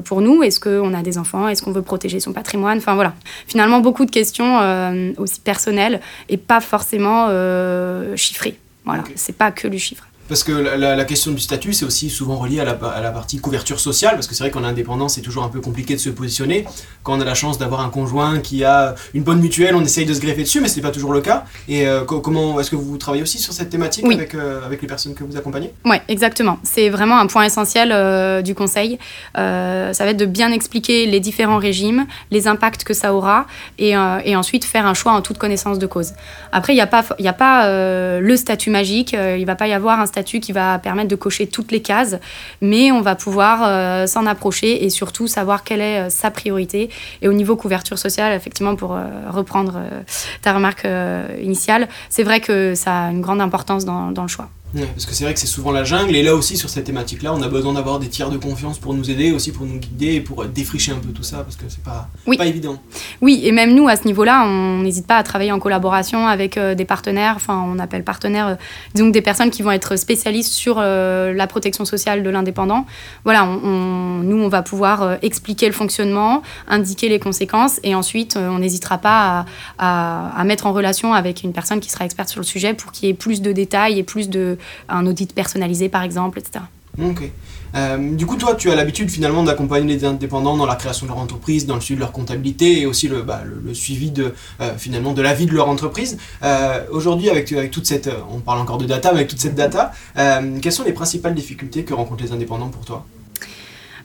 pour 0.04 0.22
nous. 0.22 0.44
Est-ce 0.44 0.60
qu'on 0.60 0.94
a 0.94 1.02
des 1.02 1.18
enfants? 1.18 1.48
Est-ce 1.48 1.62
qu'on 1.62 1.72
veut 1.72 1.82
protéger 1.82 2.11
son 2.20 2.34
patrimoine. 2.34 2.78
Enfin 2.78 2.96
voilà, 2.96 3.14
finalement 3.48 3.80
beaucoup 3.80 4.06
de 4.06 4.12
questions 4.12 4.60
euh, 4.62 5.12
aussi 5.18 5.40
personnelles 5.40 6.02
et 6.30 6.38
pas 6.38 6.62
forcément 6.62 7.28
euh, 7.30 8.16
chiffrées. 8.16 8.58
Voilà, 8.86 9.04
c'est 9.16 9.38
pas 9.38 9.52
que 9.52 9.68
du 9.68 9.80
chiffre. 9.80 10.08
Parce 10.32 10.46
que 10.46 10.54
la, 10.54 11.04
question 11.04 11.32
du 11.34 11.42
statut, 11.42 11.74
c'est 11.74 11.84
aussi 11.84 12.10
souvent 12.10 12.38
relié 12.38 12.62
à 12.62 12.64
la, 12.64 12.72
à 12.72 13.02
la, 13.02 13.12
partie 13.12 13.40
couverture 13.40 13.82
sociale, 13.82 14.14
parce 14.14 14.28
que 14.28 14.34
c'est 14.34 14.46
vrai 14.46 14.50
qu'en 14.50 14.64
indépendance, 14.64 15.16
c'est 15.16 15.22
toujours 15.22 15.44
un 15.44 15.50
peu 15.50 15.60
compliqué 15.60 15.94
de 15.94 16.00
se 16.00 16.10
positionner. 16.10 16.64
Quand 17.04 17.18
on 17.18 17.20
a 17.20 17.26
la 17.26 17.34
chance 17.34 17.58
d'avoir 17.58 17.82
un 17.82 17.90
conjoint 17.90 18.40
qui 18.40 18.64
a 18.64 18.96
une 19.14 19.24
bonne 19.24 19.42
mutuelle, 19.42 19.76
on 19.76 19.82
essaye 19.82 20.06
de 20.06 20.14
se 20.14 20.22
greffer 20.22 20.44
dessus, 20.44 20.62
mais 20.62 20.70
ce 20.70 20.78
n'est 20.78 20.84
pas 20.84 20.92
toujours 20.92 21.12
le 21.12 21.20
cas. 21.20 21.44
Et 21.68 21.86
euh, 21.86 22.06
comment 22.06 22.58
est-ce 22.62 22.72
que 22.72 22.78
vous 22.78 22.98
travaillez 22.98 23.24
aussi 23.24 23.40
sur 23.40 23.52
cette 23.52 23.70
thématique 23.70 24.06
avec, 24.06 24.34
euh, 24.34 24.66
avec 24.66 24.82
les 24.82 24.88
personnes 24.88 25.16
que 25.16 25.26
vous 25.26 25.36
accompagnez? 25.36 25.74
Oui, 25.84 25.98
exactement. 26.08 26.60
C'est 26.64 26.88
vraiment 26.88 27.20
un 27.20 27.28
point 27.28 27.44
essentiel 27.44 27.92
euh, 27.92 28.42
du 28.42 28.56
conseil. 28.56 29.00
ça 29.36 29.92
va 30.00 30.06
être 30.12 30.18
de 30.18 30.26
bien 30.26 30.54
expliquer 30.54 31.08
les 31.08 31.20
différents 31.20 31.58
régimes, 31.58 32.06
les 32.30 32.48
impacts 32.48 32.86
que 32.86 32.94
ça 32.94 33.14
aura, 33.14 33.48
et, 33.78 33.96
et 34.24 34.36
ensuite 34.38 34.64
faire 34.64 34.86
un 34.86 34.94
choix 34.94 35.12
en 35.12 35.20
toute 35.20 35.40
connaissance 35.40 35.78
de 35.78 35.88
cause. 35.88 36.14
Après, 36.54 36.72
il 36.72 36.78
n'y 36.78 36.82
a 36.82 36.88
pas, 36.88 37.04
y 37.20 37.28
a 37.28 37.34
pas 37.34 37.68
le 38.22 38.38
statut 38.38 38.70
magique, 38.70 39.12
il 39.12 39.42
ne 39.42 39.46
va 39.46 39.56
pas 39.56 39.68
y 39.68 39.74
avoir 39.74 40.00
un 40.00 40.06
statut 40.06 40.21
qui 40.24 40.52
va 40.52 40.80
permettre 40.80 41.10
de 41.10 41.16
cocher 41.16 41.48
toutes 41.48 41.72
les 41.72 41.82
cases, 41.82 42.18
mais 42.62 42.92
on 42.92 43.02
va 43.02 43.16
pouvoir 43.16 43.64
euh, 43.64 44.08
s'en 44.08 44.26
approcher 44.26 44.84
et 44.84 44.90
surtout 44.90 45.28
savoir 45.28 45.64
quelle 45.64 45.82
est 45.82 46.00
euh, 46.00 46.10
sa 46.10 46.32
priorité. 46.32 46.90
Et 47.22 47.28
au 47.28 47.34
niveau 47.34 47.56
couverture 47.56 47.98
sociale, 47.98 48.34
effectivement, 48.34 48.76
pour 48.76 48.94
euh, 48.94 49.04
reprendre 49.30 49.80
ta 50.42 50.54
remarque 50.54 50.88
initiale, 51.42 51.88
c'est 52.10 52.24
vrai 52.24 52.40
que 52.40 52.76
ça 52.76 53.06
a 53.06 53.12
une 53.12 53.22
grande 53.22 53.42
importance 53.42 53.86
dans 53.86 54.22
le 54.22 54.28
choix 54.28 54.50
parce 54.74 55.06
que 55.06 55.14
c'est 55.14 55.24
vrai 55.24 55.34
que 55.34 55.40
c'est 55.40 55.48
souvent 55.48 55.72
la 55.72 55.84
jungle, 55.84 56.16
et 56.16 56.24
là 56.24 56.36
aussi 56.36 56.58
sur 56.58 56.70
cette 56.70 56.86
thématique-là, 56.86 57.34
on 57.34 57.42
a 57.42 57.48
besoin 57.48 57.74
d'avoir 57.74 58.00
des 58.00 58.08
tiers 58.08 58.30
de 58.30 58.38
confiance 58.38 58.80
pour 58.80 58.94
nous 58.94 59.10
aider, 59.10 59.32
aussi 59.32 59.52
pour 59.52 59.66
nous 59.66 59.78
guider 59.78 60.16
et 60.16 60.22
pour 60.22 60.46
défricher 60.46 60.92
un 60.92 61.00
peu 61.00 61.10
tout 61.10 61.24
ça, 61.24 61.38
parce 61.38 61.56
que 61.56 61.66
c'est 61.68 61.84
pas, 61.84 62.10
pas 62.38 62.46
évident. 62.46 62.82
Oui, 63.22 63.42
et 63.44 63.52
même 63.52 63.76
nous, 63.76 63.88
à 63.88 63.96
ce 63.96 64.06
niveau-là, 64.06 64.44
on 64.48 64.80
n'hésite 64.80 65.06
pas 65.06 65.18
à 65.18 65.24
travailler 65.24 65.52
en 65.52 65.60
collaboration 65.60 66.26
avec 66.26 66.58
euh, 66.58 66.74
des 66.74 66.86
partenaires, 66.86 67.34
enfin 67.36 67.64
on 67.68 67.78
appelle 67.78 68.04
partenaires, 68.04 68.48
euh, 68.48 68.56
disons 68.96 69.10
des 69.10 69.22
personnes 69.22 69.52
qui 69.52 69.62
vont 69.62 69.70
être 69.72 69.96
spécialistes 69.96 70.52
sur 70.52 70.78
euh, 70.80 71.32
la 71.32 71.46
protection 71.46 71.86
sociale 71.86 72.24
de 72.24 72.30
l'indépendant. 72.32 72.88
Voilà, 73.24 73.46
nous, 73.46 74.38
on 74.38 74.48
va 74.48 74.64
pouvoir 74.64 75.18
expliquer 75.22 75.68
le 75.68 75.74
fonctionnement, 75.74 76.42
indiquer 76.68 77.10
les 77.10 77.20
conséquences, 77.20 77.80
et 77.84 77.94
ensuite, 77.94 78.38
on 78.38 78.58
n'hésitera 78.58 78.98
pas 78.98 79.46
à, 79.78 80.32
à 80.36 80.44
mettre 80.44 80.66
en 80.66 80.74
relation 80.74 81.14
avec 81.14 81.44
une 81.44 81.54
personne 81.54 81.80
qui 81.80 81.92
sera 81.92 82.06
experte 82.06 82.30
sur 82.30 82.40
le 82.40 82.46
sujet 82.46 82.74
pour 82.74 82.92
qu'il 82.92 83.08
y 83.08 83.12
ait 83.12 83.16
plus 83.16 83.42
de 83.42 83.52
détails 83.52 84.00
et 84.00 84.04
plus 84.04 84.30
de 84.30 84.58
un 84.90 85.06
audit 85.06 85.34
personnalisé 85.34 85.90
par 85.90 86.02
exemple, 86.02 86.40
etc. 86.40 86.66
Ok. 87.02 87.24
Euh, 87.76 88.16
du 88.16 88.26
coup, 88.26 88.36
toi, 88.36 88.56
tu 88.56 88.72
as 88.72 88.76
l'habitude 88.76 89.10
finalement 89.10 89.44
d'accompagner 89.44 89.94
les 89.94 90.06
indépendants 90.06 90.58
dans 90.58 90.66
la 90.66 90.76
création 90.76 91.06
de 91.06 91.12
leur 91.12 91.20
entreprise, 91.20 91.66
dans 91.66 91.76
le 91.76 91.82
suivi 91.82 91.96
de 91.96 92.02
leur 92.02 92.12
comptabilité 92.12 92.82
et 92.82 92.86
aussi 92.86 93.08
le, 93.08 93.22
bah, 93.22 93.42
suivi 93.74 94.12
de, 94.12 94.34
euh, 94.60 94.72
finalement 94.78 95.14
de 95.14 95.22
la 95.22 95.34
vie 95.34 95.46
de 95.46 95.54
leur 95.54 95.70
entreprise. 95.70 96.18
Euh, 96.44 96.84
aujourd'hui, 96.92 97.30
avec, 97.30 97.52
avec 97.52 97.72
toute 97.72 97.86
cette, 97.86 98.10
on 98.32 98.40
parle 98.40 98.60
encore 98.60 98.78
de 98.78 98.86
data, 98.86 99.12
mais 99.12 99.20
avec 99.20 99.30
toute 99.30 99.40
cette 99.40 99.56
data, 99.56 99.92
quelles 100.16 100.72
sont 100.72 100.84
les 100.84 100.94
principales 100.94 101.36
difficultés 101.36 101.84
que 101.84 101.94
rencontrent 101.94 102.24
les 102.24 102.32
indépendants 102.32 102.70
pour 102.70 102.86
toi? 102.86 103.06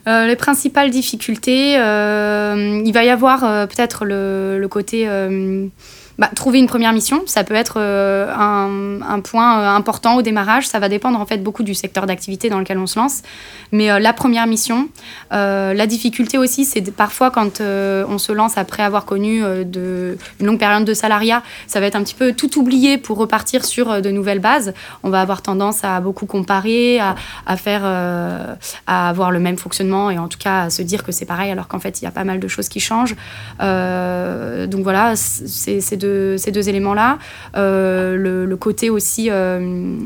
Les 0.07 0.37
principales 0.37 0.91
difficultés, 0.91 1.73
il 1.73 2.93
va 2.93 3.05
y 3.05 3.09
avoir 3.09 3.67
peut-être 3.67 4.05
le, 4.05 4.67
côté 4.71 5.09
bah, 6.19 6.31
trouver 6.35 6.61
une 6.61 6.67
première 6.67 6.95
mission, 6.95 7.23
ça 7.27 7.45
peut 7.45 7.55
être 7.55 7.75
euh, 7.77 8.33
un, 8.33 9.21
point 9.21 9.61
euh, 9.61 9.77
important 9.77 10.17
au 10.17 10.23
démarrage. 10.23 10.67
Ça 10.67 10.79
va 10.79 10.89
dépendre 10.89 11.21
en 11.21 11.27
fait 11.27 11.39
beaucoup 11.39 11.63
du 11.63 11.75
secteur 11.75 12.07
d'activité 12.07 12.49
dans 12.49 12.59
lequel 12.59 12.79
on 12.79 12.87
se 12.87 12.99
lance. 12.99 13.23
Mais 13.71 13.91
euh, 13.91 13.99
la 13.99 14.15
première 14.15 14.47
mission, 14.47 14.89
la 15.31 15.87
difficulté 15.87 16.39
aussi, 16.39 16.65
c'est 16.65 16.81
parfois 16.91 17.31
quand 17.31 17.61
on 17.61 18.19
se 18.19 18.33
lance 18.33 18.57
après 18.57 18.83
avoir 18.83 19.05
connu 19.05 19.43
une 19.43 20.17
longue 20.41 20.59
période 20.59 20.85
de 20.85 20.95
salariat, 20.95 21.43
ça 21.67 21.81
va 21.81 21.87
être 21.87 21.97
un 21.97 22.03
petit 22.03 22.15
peu 22.15 22.33
tout 22.33 22.59
oublié 22.59 22.97
pour 22.99 23.19
repartir 23.19 23.65
sur 23.65 24.01
de 24.01 24.11
nouvelles 24.11 24.39
bases. 24.39 24.73
On 25.03 25.11
va 25.11 25.21
avoir 25.21 25.43
tendance 25.43 25.85
à 25.85 26.01
beaucoup 26.01 26.27
comparer, 26.27 26.99
à, 26.99 27.15
à 27.47 27.57
faire, 27.57 27.85
à 27.85 29.09
avoir 29.09 29.31
le 29.31 29.41
même 29.41 29.59
fonctionnement 29.59 30.11
et 30.11 30.19
en 30.19 30.29
tout 30.29 30.39
cas 30.39 30.63
à 30.63 30.71
se 30.71 30.83
dire 30.83 31.03
que 31.05 31.13
c'est 31.13 31.27
pareil 31.27 31.51
alors 31.51 31.69
qu'en 31.69 31.81
fait 31.81 32.01
il 32.01 32.05
y 32.05 32.09
a 32.09 32.13
pas 32.13 32.25
mal 32.25 32.41
de 32.41 32.49
choses 32.49 32.69
qui 32.69 32.81
changent. 32.81 33.17
donc 33.61 34.83
voilà, 34.83 35.15
c'est 35.17 35.97
de 35.97 36.06
ces 36.37 36.51
deux 36.51 36.69
éléments-là. 36.69 37.19
Euh, 37.57 38.17
le, 38.47 38.57
côté 38.57 38.91
aussi 38.91 39.29
euh, 39.31 39.97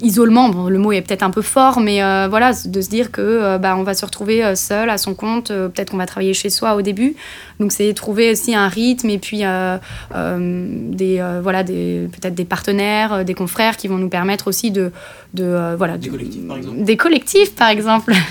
isolement, 0.00 0.48
bon, 0.48 0.68
le 0.68 0.78
mot 0.78 0.92
est 0.92 1.02
peut-être 1.02 1.22
un 1.22 1.30
peu 1.30 1.42
fort, 1.42 1.80
mais 1.80 2.02
euh, 2.02 2.28
voilà, 2.28 2.52
de 2.64 2.80
se 2.80 2.88
dire 2.88 3.12
que 3.12 3.58
bah, 3.58 3.76
on 3.76 3.82
va 3.82 3.94
se 3.94 4.04
retrouver 4.04 4.56
seul 4.56 4.90
à 4.90 4.98
son 4.98 5.14
compte, 5.14 5.48
peut-être 5.48 5.90
qu'on 5.90 5.98
va 5.98 6.06
travailler 6.06 6.34
chez 6.34 6.50
soi 6.50 6.74
au 6.74 6.82
début. 6.82 7.14
Donc 7.60 7.72
c'est 7.72 7.92
trouver 7.94 8.32
aussi 8.32 8.54
un 8.54 8.68
rythme 8.68 9.10
et 9.10 9.18
puis 9.18 9.38
des 9.38 11.22
voilà 11.42 11.62
des 11.62 12.08
peut-être 12.12 12.34
des 12.34 12.44
partenaires, 12.44 13.24
des 13.24 13.34
confrères 13.34 13.76
qui 13.76 13.88
vont 13.88 13.98
nous 13.98 14.08
permettre 14.08 14.48
aussi 14.48 14.70
de 14.70 14.90
de 15.34 15.44
euh, 15.44 15.74
voilà 15.76 15.98
des 15.98 16.08
collectifs 16.08 16.46
par 16.46 16.56
exemple. 16.56 16.84
Des 16.84 16.96
collectifs 16.96 17.54
par 17.54 17.68
exemple. 17.68 18.14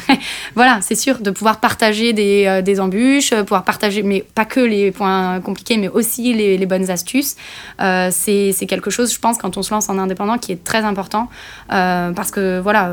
Voilà 0.55 0.79
c'est 0.81 0.95
sûr 0.95 1.19
de 1.19 1.31
pouvoir 1.31 1.59
partager 1.59 2.13
des, 2.13 2.45
euh, 2.47 2.61
des, 2.61 2.79
embûches 2.79 3.33
euh, 3.33 3.43
pouvoir 3.43 3.63
partager 3.63 4.03
mais 4.03 4.23
pas 4.35 4.45
que 4.45 4.59
les 4.59 4.91
points 4.91 5.41
compliqués 5.41 5.77
mais 5.77 5.89
aussi 5.89 6.33
les, 6.33 6.57
les 6.57 6.65
bonnes 6.65 6.89
astuces. 6.89 7.35
C'est 7.79 8.65
quelque 8.67 8.89
chose 8.89 9.13
je 9.13 9.19
pense 9.19 9.37
quand 9.37 9.57
on 9.57 9.63
se 9.63 9.73
lance 9.73 9.89
en 9.89 9.97
indépendant 9.97 10.37
qui 10.37 10.51
est 10.51 10.63
très 10.63 10.83
important 10.83 11.30
parce 11.69 12.31
que 12.31 12.59
voilà 12.59 12.89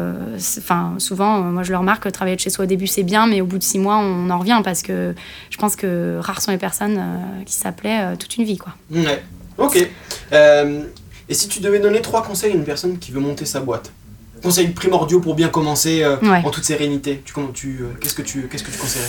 enfin 0.58 0.94
souvent 0.98 1.40
moi 1.40 1.62
je 1.62 1.70
le 1.70 1.78
remarque 1.78 2.10
travailler 2.10 2.36
de 2.36 2.40
chez 2.40 2.50
soi 2.50 2.64
au 2.64 2.68
début 2.68 2.86
c'est 2.86 3.02
bien 3.02 3.26
mais 3.26 3.40
au 3.40 3.46
bout 3.46 3.58
de 3.58 3.62
six 3.62 3.78
mois 3.78 3.98
on 3.98 4.30
en 4.30 4.38
revient 4.38 4.60
parce 4.64 4.82
que 4.82 5.14
je 5.50 5.58
pense 5.58 5.76
que 5.76 6.18
rares 6.20 6.40
sont 6.40 6.50
les 6.50 6.58
personnes 6.58 7.00
qui 7.46 7.54
s'appelaient 7.54 8.16
toute 8.18 8.36
une 8.36 8.44
vie 8.44 8.58
quoi. 8.58 8.74
Ouais. 8.90 9.22
Ok. 9.58 9.76
Et 10.32 11.34
si 11.34 11.48
tu 11.48 11.60
devais 11.60 11.78
donner 11.78 12.00
trois 12.00 12.22
conseils 12.22 12.52
à 12.52 12.54
une 12.56 12.64
personne 12.64 12.98
qui 12.98 13.12
veut 13.12 13.20
monter 13.20 13.44
sa 13.44 13.60
boîte? 13.60 13.92
Conseils 14.42 14.68
primordiaux 14.68 15.20
pour 15.20 15.34
bien 15.34 15.48
commencer 15.48 16.02
euh, 16.02 16.16
en 16.22 16.50
toute 16.50 16.64
sérénité. 16.64 17.22
Tu, 17.24 17.34
tu, 17.52 17.78
euh, 17.82 17.88
Qu'est-ce 18.00 18.14
que 18.14 18.22
tu 18.22 18.48
qu'est-ce 18.48 18.64
que 18.64 18.70
tu 18.70 18.78
conseillerais? 18.78 19.08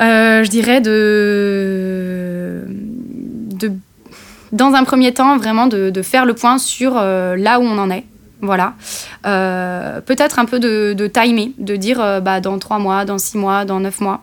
Euh, 0.00 0.44
Je 0.44 0.48
dirais 0.48 0.80
de, 0.80 2.64
de, 3.56 3.72
dans 4.52 4.72
un 4.74 4.84
premier 4.84 5.12
temps, 5.12 5.36
vraiment 5.36 5.66
de, 5.66 5.90
de 5.90 6.02
faire 6.02 6.24
le 6.24 6.34
point 6.34 6.56
sur 6.58 6.94
là 6.94 7.58
où 7.58 7.64
on 7.64 7.78
en 7.78 7.90
est. 7.90 8.04
Voilà. 8.42 8.74
Peut-être 9.22 10.38
un 10.38 10.44
peu 10.44 10.60
de, 10.60 10.94
de, 10.96 11.06
timer, 11.08 11.52
de 11.58 11.76
dire 11.76 12.22
bah, 12.22 12.40
dans 12.40 12.58
trois 12.58 12.78
mois, 12.78 13.04
dans 13.04 13.18
six 13.18 13.36
mois, 13.36 13.64
dans 13.64 13.80
neuf 13.80 14.00
mois. 14.00 14.22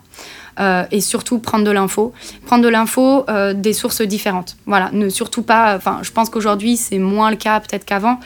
Et 0.92 1.02
surtout 1.02 1.40
prendre 1.40 1.64
de 1.64 1.72
l'info. 1.72 2.14
Prendre 2.46 2.64
de 2.64 2.70
l'info 2.70 3.26
des 3.56 3.74
sources 3.74 4.02
différentes. 4.02 4.58
Voilà, 4.66 4.90
ne 4.94 5.10
surtout 5.10 5.44
pas. 5.44 5.76
Enfin, 5.76 6.00
je 6.02 6.12
pense 6.12 6.30
qu'aujourd'hui 6.30 6.78
c'est 6.78 7.00
moins 7.00 7.30
le 7.30 7.38
cas 7.38 7.60
peut-être 7.60 7.86
qu'avant. 7.86 8.20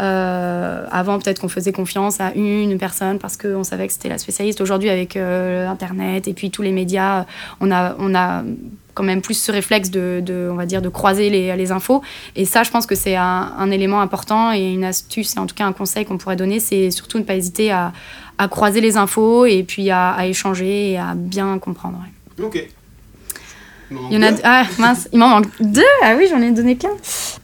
Euh, 0.00 0.86
avant, 0.90 1.18
peut-être 1.18 1.40
qu'on 1.40 1.48
faisait 1.48 1.72
confiance 1.72 2.20
à 2.20 2.32
une 2.34 2.78
personne 2.78 3.18
parce 3.18 3.36
qu'on 3.36 3.64
savait 3.64 3.86
que 3.86 3.92
c'était 3.92 4.08
la 4.08 4.18
spécialiste. 4.18 4.60
Aujourd'hui, 4.60 4.90
avec 4.90 5.16
euh, 5.16 5.68
Internet 5.68 6.28
et 6.28 6.34
puis 6.34 6.50
tous 6.50 6.62
les 6.62 6.72
médias, 6.72 7.26
on 7.60 7.70
a, 7.72 7.96
on 7.98 8.14
a 8.14 8.44
quand 8.98 9.04
même 9.04 9.22
plus 9.22 9.34
ce 9.34 9.52
réflexe 9.52 9.90
de, 9.90 10.20
de 10.24 10.48
on 10.50 10.56
va 10.56 10.66
dire, 10.66 10.82
de 10.82 10.88
croiser 10.88 11.30
les, 11.30 11.54
les 11.54 11.70
infos. 11.70 12.02
Et 12.34 12.44
ça, 12.44 12.64
je 12.64 12.70
pense 12.72 12.84
que 12.84 12.96
c'est 12.96 13.14
un, 13.14 13.52
un, 13.56 13.70
élément 13.70 14.00
important 14.00 14.52
et 14.52 14.72
une 14.72 14.82
astuce, 14.82 15.36
et 15.36 15.38
en 15.38 15.46
tout 15.46 15.54
cas 15.54 15.66
un 15.66 15.72
conseil 15.72 16.04
qu'on 16.04 16.18
pourrait 16.18 16.34
donner, 16.34 16.58
c'est 16.58 16.90
surtout 16.90 17.18
ne 17.18 17.22
pas 17.22 17.36
hésiter 17.36 17.70
à, 17.70 17.92
à, 18.38 18.48
croiser 18.48 18.80
les 18.80 18.96
infos 18.96 19.46
et 19.46 19.62
puis 19.62 19.88
à, 19.90 20.10
à 20.10 20.26
échanger 20.26 20.90
et 20.90 20.98
à 20.98 21.14
bien 21.14 21.58
comprendre. 21.60 21.98
Ok. 22.42 22.66
Il 23.90 24.12
y 24.12 24.16
en 24.18 24.22
a 24.22 24.32
ah 24.42 24.64
mince, 24.78 25.08
il 25.12 25.18
m'en 25.20 25.28
manque 25.28 25.46
deux. 25.60 25.82
Ah 26.02 26.14
oui, 26.18 26.26
j'en 26.28 26.42
ai 26.42 26.50
donné 26.50 26.76
qu'un. 26.76 26.90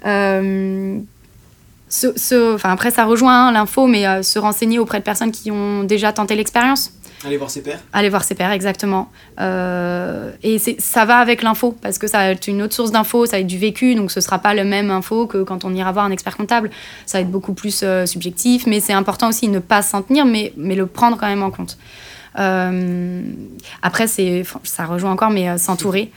Euh, 0.04 0.98
enfin, 2.54 2.70
après, 2.70 2.90
ça 2.90 3.04
rejoint 3.04 3.48
hein, 3.48 3.52
l'info, 3.52 3.86
mais 3.86 4.06
euh, 4.06 4.22
se 4.22 4.38
renseigner 4.40 4.78
auprès 4.78 4.98
de 4.98 5.04
personnes 5.04 5.32
qui 5.32 5.50
ont 5.52 5.84
déjà 5.84 6.12
tenté 6.12 6.34
l'expérience. 6.34 6.92
Aller 7.24 7.36
voir 7.36 7.50
ses 7.50 7.62
pairs 7.62 7.80
Aller 7.92 8.08
voir 8.08 8.24
ses 8.24 8.34
pairs, 8.34 8.52
exactement. 8.52 9.10
Euh, 9.40 10.30
et 10.42 10.58
ça 10.58 11.04
va 11.04 11.18
avec 11.18 11.42
l'info, 11.42 11.76
parce 11.80 11.98
que 11.98 12.06
ça 12.06 12.18
va 12.18 12.30
être 12.30 12.46
une 12.46 12.62
autre 12.62 12.74
source 12.74 12.90
d'info, 12.90 13.26
ça 13.26 13.32
va 13.36 13.40
être 13.40 13.46
du 13.46 13.58
vécu, 13.58 13.94
donc 13.94 14.10
ce 14.10 14.20
sera 14.20 14.38
pas 14.38 14.54
le 14.54 14.64
même 14.64 14.90
info 14.90 15.26
que 15.26 15.42
quand 15.42 15.64
on 15.64 15.74
ira 15.74 15.92
voir 15.92 16.04
un 16.04 16.10
expert 16.10 16.36
comptable. 16.36 16.70
Ça 17.06 17.18
va 17.18 17.22
être 17.22 17.30
beaucoup 17.30 17.54
plus 17.54 17.80
euh, 17.82 18.06
subjectif, 18.06 18.66
mais 18.66 18.80
c'est 18.80 18.92
important 18.92 19.28
aussi 19.28 19.48
de 19.48 19.52
ne 19.52 19.58
pas 19.58 19.82
s'en 19.82 20.02
tenir, 20.02 20.26
mais, 20.26 20.52
mais 20.56 20.74
le 20.74 20.86
prendre 20.86 21.16
quand 21.16 21.28
même 21.28 21.42
en 21.42 21.50
compte. 21.50 21.78
Euh, 22.38 23.22
après, 23.82 24.06
c'est, 24.06 24.42
ça 24.64 24.86
rejoint 24.86 25.12
encore, 25.12 25.30
mais 25.30 25.48
euh, 25.48 25.56
s'entourer. 25.56 26.10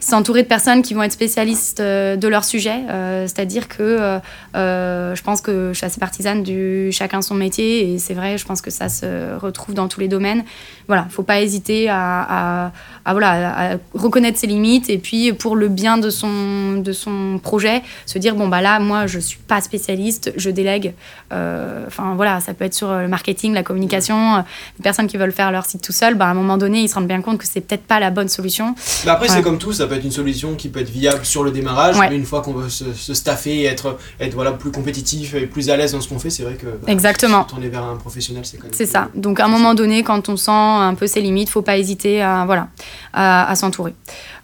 S'entourer 0.00 0.42
de 0.42 0.48
personnes 0.48 0.82
qui 0.82 0.94
vont 0.94 1.02
être 1.02 1.12
spécialistes 1.12 1.80
euh, 1.80 2.16
de 2.16 2.28
leur 2.28 2.44
sujet. 2.44 2.82
c'est-à-dire 3.26 3.68
que 3.68 4.20
je 4.54 5.22
pense 5.22 5.40
que 5.40 5.70
je 5.72 5.78
suis 5.78 5.86
assez 5.86 6.00
partisane 6.00 6.42
du 6.42 6.90
chacun 6.92 7.22
son 7.22 7.34
métier, 7.34 7.94
et 7.94 7.98
c'est 7.98 8.14
vrai, 8.14 8.38
je 8.38 8.44
pense 8.44 8.60
que 8.60 8.70
ça 8.70 8.88
se 8.88 9.36
retrouve 9.36 9.74
dans 9.74 9.88
tous 9.88 10.00
les 10.00 10.08
domaines. 10.08 10.44
Voilà, 10.86 11.06
faut 11.10 11.22
pas 11.22 11.40
hésiter 11.40 11.88
à, 11.88 12.72
à, 13.04 13.12
voilà, 13.12 13.72
à 13.72 13.76
reconnaître 13.94 14.38
ses 14.38 14.46
limites, 14.46 14.90
et 14.90 14.98
puis 14.98 15.32
pour 15.32 15.56
le 15.56 15.68
bien 15.68 15.98
de 15.98 16.10
son, 16.10 16.78
de 16.78 16.92
son 16.92 17.40
projet, 17.42 17.82
se 18.06 18.18
dire, 18.18 18.34
bon, 18.34 18.48
bah 18.48 18.60
là, 18.60 18.78
moi, 18.78 19.06
je 19.06 19.18
suis 19.18 19.38
pas 19.38 19.60
spécialiste, 19.60 20.32
je 20.36 20.50
délègue. 20.50 20.94
Enfin, 21.30 22.14
voilà, 22.14 22.40
ça 22.40 22.54
peut 22.54 22.64
être 22.64 22.74
sur 22.74 22.92
le 22.94 23.08
marketing, 23.08 23.54
la 23.54 23.62
communication, 23.62 24.44
les 24.78 24.82
personnes 24.82 25.06
qui 25.06 25.16
veulent 25.16 25.32
faire 25.32 25.50
leur 25.50 25.63
site 25.66 25.82
tout 25.82 25.92
seul, 25.92 26.14
bah, 26.14 26.26
à 26.26 26.30
un 26.30 26.34
moment 26.34 26.56
donné, 26.56 26.80
ils 26.80 26.88
se 26.88 26.94
rendent 26.94 27.06
bien 27.06 27.22
compte 27.22 27.38
que 27.38 27.46
c'est 27.46 27.60
peut-être 27.60 27.84
pas 27.84 28.00
la 28.00 28.10
bonne 28.10 28.28
solution. 28.28 28.74
Bah 29.04 29.12
après, 29.14 29.28
c'est 29.28 29.42
comme 29.42 29.58
tout, 29.58 29.72
ça 29.72 29.86
peut 29.86 29.94
être 29.94 30.04
une 30.04 30.12
solution 30.12 30.54
qui 30.54 30.68
peut 30.68 30.80
être 30.80 30.90
viable 30.90 31.24
sur 31.24 31.44
le 31.44 31.50
démarrage, 31.50 31.96
mais 31.98 32.16
une 32.16 32.24
fois 32.24 32.42
qu'on 32.42 32.52
veut 32.52 32.68
se, 32.68 33.14
staffer 33.14 33.60
et 33.60 33.64
être, 33.64 33.98
être 34.20 34.34
voilà, 34.34 34.52
plus 34.52 34.70
compétitif 34.70 35.34
et 35.34 35.46
plus 35.46 35.70
à 35.70 35.76
l'aise 35.76 35.92
dans 35.92 36.00
ce 36.00 36.08
qu'on 36.08 36.18
fait, 36.18 36.30
c'est 36.30 36.42
vrai 36.42 36.54
que 36.54 36.66
bah, 36.66 36.88
Exactement. 36.88 37.44
tourner 37.44 37.68
vers 37.68 37.84
un 37.84 37.96
professionnel, 37.96 38.44
c'est 38.44 38.56
quand 38.56 38.64
même. 38.64 38.72
C'est 38.74 38.86
ça. 38.86 39.08
Donc 39.14 39.40
à 39.40 39.44
un 39.44 39.48
moment 39.48 39.74
donné, 39.74 40.02
quand 40.02 40.28
on 40.28 40.36
sent 40.36 40.50
un 40.50 40.94
peu 40.94 41.06
ses 41.06 41.20
limites, 41.20 41.48
faut 41.48 41.62
pas 41.62 41.78
hésiter 41.78 42.22
à, 42.22 42.44
voilà, 42.46 42.68
à, 43.12 43.54
s'entourer. 43.54 43.94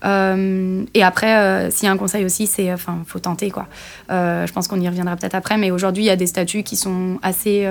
Euh, 0.04 0.84
et 0.94 1.02
après, 1.02 1.36
euh, 1.36 1.70
s'il 1.70 1.86
y 1.86 1.88
a 1.88 1.92
un 1.92 1.96
conseil 1.96 2.24
aussi, 2.24 2.46
c'est 2.46 2.72
enfin, 2.72 2.98
faut 3.06 3.18
tenter 3.18 3.50
quoi. 3.50 3.66
Euh, 4.10 4.46
je 4.46 4.52
pense 4.52 4.68
qu'on 4.68 4.80
y 4.80 4.88
reviendra 4.88 5.16
peut-être 5.16 5.34
après, 5.34 5.58
mais 5.58 5.70
aujourd'hui, 5.70 6.04
il 6.04 6.06
y 6.06 6.10
a 6.10 6.16
des 6.16 6.26
statuts 6.26 6.62
qui 6.62 6.76
sont 6.76 7.18
assez 7.22 7.66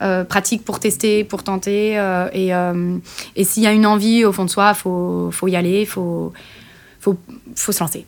euh, 0.00 0.22
pratique 0.22 0.64
pour 0.64 0.78
tester, 0.78 1.24
pour 1.24 1.42
tenter. 1.42 1.98
Euh, 1.98 2.28
et, 2.32 2.54
euh, 2.54 2.98
s'il 3.42 3.64
y 3.64 3.66
a 3.66 3.72
une 3.72 3.86
envie 3.86 4.24
au 4.24 4.32
fond 4.32 4.44
de 4.44 4.50
soi, 4.50 4.74
faut, 4.74 5.30
faut 5.32 5.48
y 5.48 5.56
aller, 5.56 5.84
faut, 5.86 6.32
faut, 7.00 7.16
faut 7.56 7.72
se 7.72 7.80
lancer. 7.80 8.06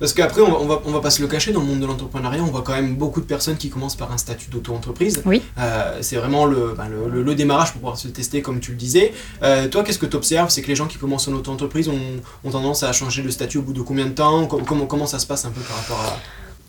Parce 0.00 0.12
qu'après, 0.12 0.40
on 0.40 0.66
va, 0.66 0.80
on 0.84 0.92
va 0.92 1.00
pas 1.00 1.10
se 1.10 1.20
le 1.20 1.28
cacher, 1.28 1.52
dans 1.52 1.60
le 1.60 1.66
monde 1.66 1.80
de 1.80 1.86
l'entrepreneuriat, 1.86 2.42
on 2.42 2.46
voit 2.46 2.62
quand 2.62 2.74
même 2.74 2.96
beaucoup 2.96 3.20
de 3.20 3.26
personnes 3.26 3.56
qui 3.56 3.68
commencent 3.68 3.96
par 3.96 4.12
un 4.12 4.18
statut 4.18 4.50
d'auto-entreprise. 4.50 5.22
Oui. 5.26 5.42
c'est 6.00 6.16
vraiment 6.16 6.46
le, 6.46 6.74
ben, 6.76 6.88
le, 6.88 7.22
le, 7.22 7.34
démarrage 7.34 7.72
pour 7.72 7.80
pouvoir 7.80 7.98
se 7.98 8.08
tester, 8.08 8.42
comme 8.42 8.60
tu 8.60 8.72
le 8.72 8.76
disais. 8.76 9.12
toi, 9.70 9.82
qu'est-ce 9.82 9.98
que 9.98 10.06
tu 10.06 10.16
observes 10.16 10.50
C'est 10.50 10.62
que 10.62 10.68
les 10.68 10.76
gens 10.76 10.86
qui 10.86 10.98
commencent 10.98 11.28
en 11.28 11.32
auto-entreprise 11.32 11.88
ont, 11.88 12.00
ont, 12.44 12.50
tendance 12.50 12.82
à 12.82 12.92
changer 12.92 13.22
de 13.22 13.30
statut 13.30 13.58
au 13.58 13.62
bout 13.62 13.72
de 13.72 13.82
combien 13.82 14.06
de 14.06 14.12
temps? 14.12 14.46
Comment, 14.46 14.86
comment 14.86 15.06
ça 15.06 15.18
se 15.18 15.26
passe 15.26 15.44
un 15.44 15.50
peu 15.50 15.60
par 15.60 15.76
rapport 15.76 16.00
à, 16.00 16.18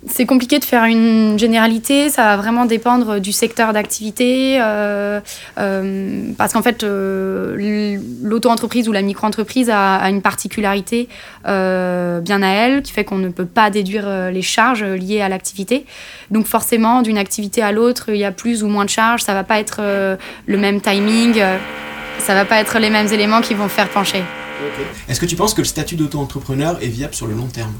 c'est 0.07 0.25
compliqué 0.25 0.59
de 0.59 0.63
faire 0.63 0.85
une 0.85 1.37
généralité, 1.37 2.09
ça 2.09 2.23
va 2.23 2.37
vraiment 2.37 2.65
dépendre 2.65 3.19
du 3.19 3.33
secteur 3.33 3.73
d'activité, 3.73 4.57
euh, 4.61 5.19
euh, 5.57 6.31
parce 6.37 6.53
qu'en 6.53 6.61
fait, 6.61 6.83
euh, 6.83 7.97
l'auto-entreprise 8.21 8.87
ou 8.87 8.93
la 8.93 9.01
micro-entreprise 9.01 9.69
a, 9.69 10.09
une 10.09 10.21
particularité 10.21 11.09
bien 11.43 12.41
à 12.41 12.47
elle, 12.47 12.81
qui 12.81 12.93
fait 12.93 13.03
qu'on 13.03 13.17
ne 13.17 13.29
peut 13.29 13.45
pas 13.45 13.69
déduire 13.69 14.31
les 14.31 14.41
charges 14.41 14.83
liées 14.83 15.21
à 15.21 15.27
l'activité. 15.27 15.85
Donc 16.31 16.45
forcément, 16.45 17.01
d'une 17.01 17.17
activité 17.17 17.61
à 17.61 17.71
l'autre, 17.71 18.09
il 18.09 18.17
y 18.17 18.25
a 18.25 18.31
plus 18.31 18.63
ou 18.63 18.67
moins 18.67 18.85
de 18.85 18.89
charges, 18.89 19.21
ça 19.21 19.33
va 19.33 19.43
pas 19.43 19.59
être 19.59 19.81
le 20.45 20.57
même 20.57 20.79
timing, 20.79 21.41
ça 22.19 22.33
va 22.33 22.45
pas 22.45 22.59
être 22.59 22.79
les 22.79 22.89
mêmes 22.89 23.07
éléments 23.07 23.41
qui 23.41 23.53
vont 23.53 23.67
faire 23.67 23.89
pencher. 23.89 24.23
Est-ce 25.07 25.19
que 25.19 25.25
tu 25.25 25.35
penses 25.35 25.53
que 25.53 25.61
le 25.61 25.67
statut 25.67 25.95
d'auto-entrepreneur 25.95 26.77
est 26.81 26.87
viable 26.87 27.13
sur 27.13 27.27
le 27.27 27.33
long 27.33 27.47
terme? 27.47 27.73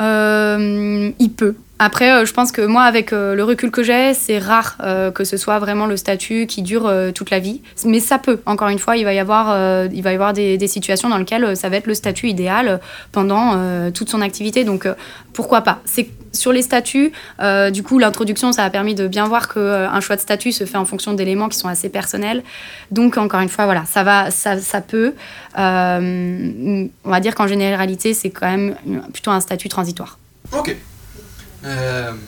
Il 0.00 1.30
peut. 1.36 1.54
Après, 1.78 2.10
euh, 2.10 2.24
je 2.24 2.32
pense 2.32 2.52
que 2.52 2.62
moi, 2.62 2.84
avec 2.84 3.12
euh, 3.12 3.34
le 3.34 3.44
recul 3.44 3.70
que 3.70 3.82
j'ai, 3.82 4.14
c'est 4.14 4.38
rare 4.38 4.76
que 5.14 5.24
ce 5.24 5.36
soit 5.36 5.58
vraiment 5.58 5.86
le 5.86 5.96
statut 5.96 6.46
qui 6.46 6.62
dure 6.62 6.90
toute 7.14 7.30
la 7.30 7.38
vie. 7.38 7.62
Mais 7.84 8.00
ça 8.00 8.18
peut. 8.18 8.40
Encore 8.46 8.68
une 8.68 8.78
fois, 8.78 8.96
il 8.96 9.04
va 9.04 9.12
y 9.12 9.18
avoir, 9.18 9.86
il 9.92 10.02
va 10.02 10.12
y 10.12 10.14
avoir 10.14 10.32
des, 10.32 10.66
situations 10.66 11.08
dans 11.08 11.18
lesquelles 11.18 11.56
ça 11.56 11.68
va 11.68 11.76
être 11.76 11.86
le 11.86 11.94
statut 11.94 12.28
idéal 12.28 12.80
pendant 13.12 13.90
toute 13.92 14.08
son 14.08 14.20
activité. 14.20 14.64
Donc, 14.64 14.88
pourquoi 15.32 15.62
pas? 15.62 15.80
C'est 15.84 16.08
sur 16.36 16.52
les 16.52 16.62
statuts, 16.62 17.12
euh, 17.40 17.70
du 17.70 17.82
coup, 17.82 17.98
l'introduction, 17.98 18.52
ça 18.52 18.64
a 18.64 18.70
permis 18.70 18.94
de 18.94 19.08
bien 19.08 19.26
voir 19.26 19.52
qu'un 19.52 19.60
euh, 19.60 20.00
choix 20.00 20.16
de 20.16 20.20
statut 20.20 20.52
se 20.52 20.64
fait 20.64 20.78
en 20.78 20.84
fonction 20.84 21.14
d'éléments 21.14 21.48
qui 21.48 21.58
sont 21.58 21.68
assez 21.68 21.88
personnels. 21.88 22.42
Donc, 22.90 23.18
encore 23.18 23.40
une 23.40 23.48
fois, 23.48 23.64
voilà, 23.64 23.84
ça, 23.86 24.04
va, 24.04 24.30
ça, 24.30 24.60
ça 24.60 24.80
peut. 24.80 25.14
Euh, 25.58 26.86
on 27.04 27.10
va 27.10 27.20
dire 27.20 27.34
qu'en 27.34 27.46
généralité, 27.46 28.14
c'est 28.14 28.30
quand 28.30 28.46
même 28.46 28.76
plutôt 29.12 29.30
un 29.30 29.40
statut 29.40 29.68
transitoire. 29.68 30.18
Ok. 30.52 30.76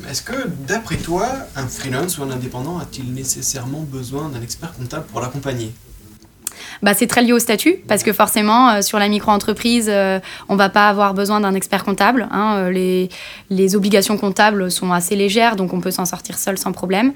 Est-ce 0.09 0.23
que, 0.23 0.49
d'après 0.67 0.97
toi, 0.97 1.29
un 1.55 1.67
freelance 1.67 2.19
ou 2.19 2.25
un 2.25 2.31
indépendant 2.31 2.79
a-t-il 2.79 3.13
nécessairement 3.13 3.83
besoin 3.83 4.29
d'un 4.29 4.43
expert 4.43 4.73
comptable 4.73 5.07
pour 5.07 5.21
l'accompagner? 5.21 5.73
Bah, 6.83 6.95
c'est 6.95 7.07
très 7.07 7.23
lié 7.23 7.33
au 7.33 7.39
statut, 7.39 7.77
parce 7.89 8.03
que 8.03 8.13
forcément, 8.13 8.71
euh, 8.71 8.83
sur 8.83 8.99
la 8.99 9.09
micro-entreprise, 9.09 9.89
euh, 9.89 10.21
on 10.49 10.55
ne 10.55 10.59
va 10.59 10.69
pas 10.69 10.89
avoir 10.89 11.15
besoin 11.15 11.41
d'un 11.41 11.55
expert 11.55 11.85
comptable. 11.85 12.29
Hein, 12.31 12.71
euh, 12.71 13.09
les, 13.51 13.77
obligations 13.77 14.17
comptables 14.17 14.71
sont 14.71 14.93
assez 14.93 15.17
légères, 15.17 15.57
donc 15.57 15.73
on 15.73 15.81
peut 15.81 15.91
s'en 15.91 16.05
sortir 16.05 16.39
seul 16.39 16.57
sans 16.57 16.73
problème. 16.73 17.13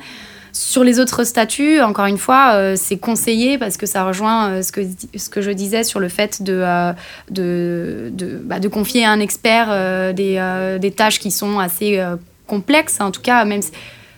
Sur 0.52 0.84
les 0.84 1.00
autres 1.00 1.24
statuts, 1.24 1.80
encore 1.80 2.04
une 2.06 2.18
fois, 2.18 2.76
c'est 2.76 2.98
conseillé 2.98 3.56
parce 3.56 3.78
que 3.78 3.86
ça 3.86 4.04
rejoint 4.04 4.62
ce, 4.62 4.70
que, 4.70 4.82
ce 5.16 5.30
que 5.30 5.40
je 5.40 5.50
disais 5.50 5.82
sur 5.82 5.98
le 5.98 6.10
fait 6.10 6.42
de, 6.42 6.92
de, 7.30 8.40
bah, 8.44 8.60
confier 8.70 9.04
à 9.04 9.10
un 9.12 9.20
expert 9.20 10.12
des, 10.12 10.78
des, 10.78 10.90
tâches 10.90 11.18
qui 11.20 11.30
sont 11.30 11.58
assez 11.58 12.02
complexes, 12.46 13.00
en 13.00 13.10
tout 13.10 13.22
cas, 13.22 13.46
même 13.46 13.62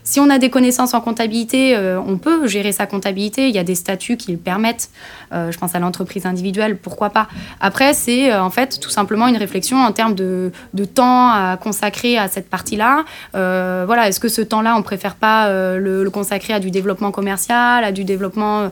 si 0.06 0.20
on 0.20 0.28
a 0.28 0.38
des 0.38 0.50
connaissances 0.50 0.92
en 0.92 1.00
comptabilité, 1.00 1.74
euh, 1.74 1.98
on 1.98 2.18
peut 2.18 2.46
gérer 2.46 2.72
sa 2.72 2.84
comptabilité. 2.84 3.48
Il 3.48 3.54
y 3.54 3.58
a 3.58 3.64
des 3.64 3.74
statuts 3.74 4.18
qui 4.18 4.32
le 4.32 4.38
permettent. 4.38 4.90
Euh, 5.32 5.50
je 5.50 5.58
pense 5.58 5.74
à 5.74 5.78
l'entreprise 5.78 6.26
individuelle, 6.26 6.76
pourquoi 6.76 7.08
pas. 7.08 7.26
Après, 7.58 7.94
c'est 7.94 8.30
euh, 8.30 8.42
en 8.42 8.50
fait 8.50 8.78
tout 8.78 8.90
simplement 8.90 9.26
une 9.28 9.38
réflexion 9.38 9.78
en 9.78 9.92
termes 9.92 10.14
de, 10.14 10.52
de 10.74 10.84
temps 10.84 11.30
à 11.30 11.56
consacrer 11.56 12.18
à 12.18 12.28
cette 12.28 12.50
partie-là. 12.50 13.04
voilà, 13.32 14.08
est-ce 14.08 14.20
que 14.20 14.28
ce 14.28 14.42
temps-là, 14.42 14.76
on 14.76 14.82
préfère 14.82 15.14
pas 15.14 15.48
le, 15.78 16.10
consacrer 16.12 16.52
à 16.52 16.60
du 16.60 16.70
développement 16.70 17.10
commercial, 17.10 17.82
à 17.82 17.90
du 17.90 18.04
développement 18.04 18.70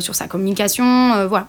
sur 0.00 0.14
sa 0.14 0.26
communication 0.26 1.26
Voilà. 1.28 1.48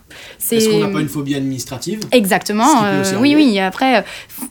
Est-ce 0.51 0.69
qu'on 0.69 0.79
n'a 0.79 0.89
pas 0.89 0.99
une 0.99 1.07
phobie 1.07 1.35
administrative 1.35 2.01
Exactement. 2.11 2.83
oui, 3.19 3.33
oui. 3.35 3.59
Après, 3.59 4.03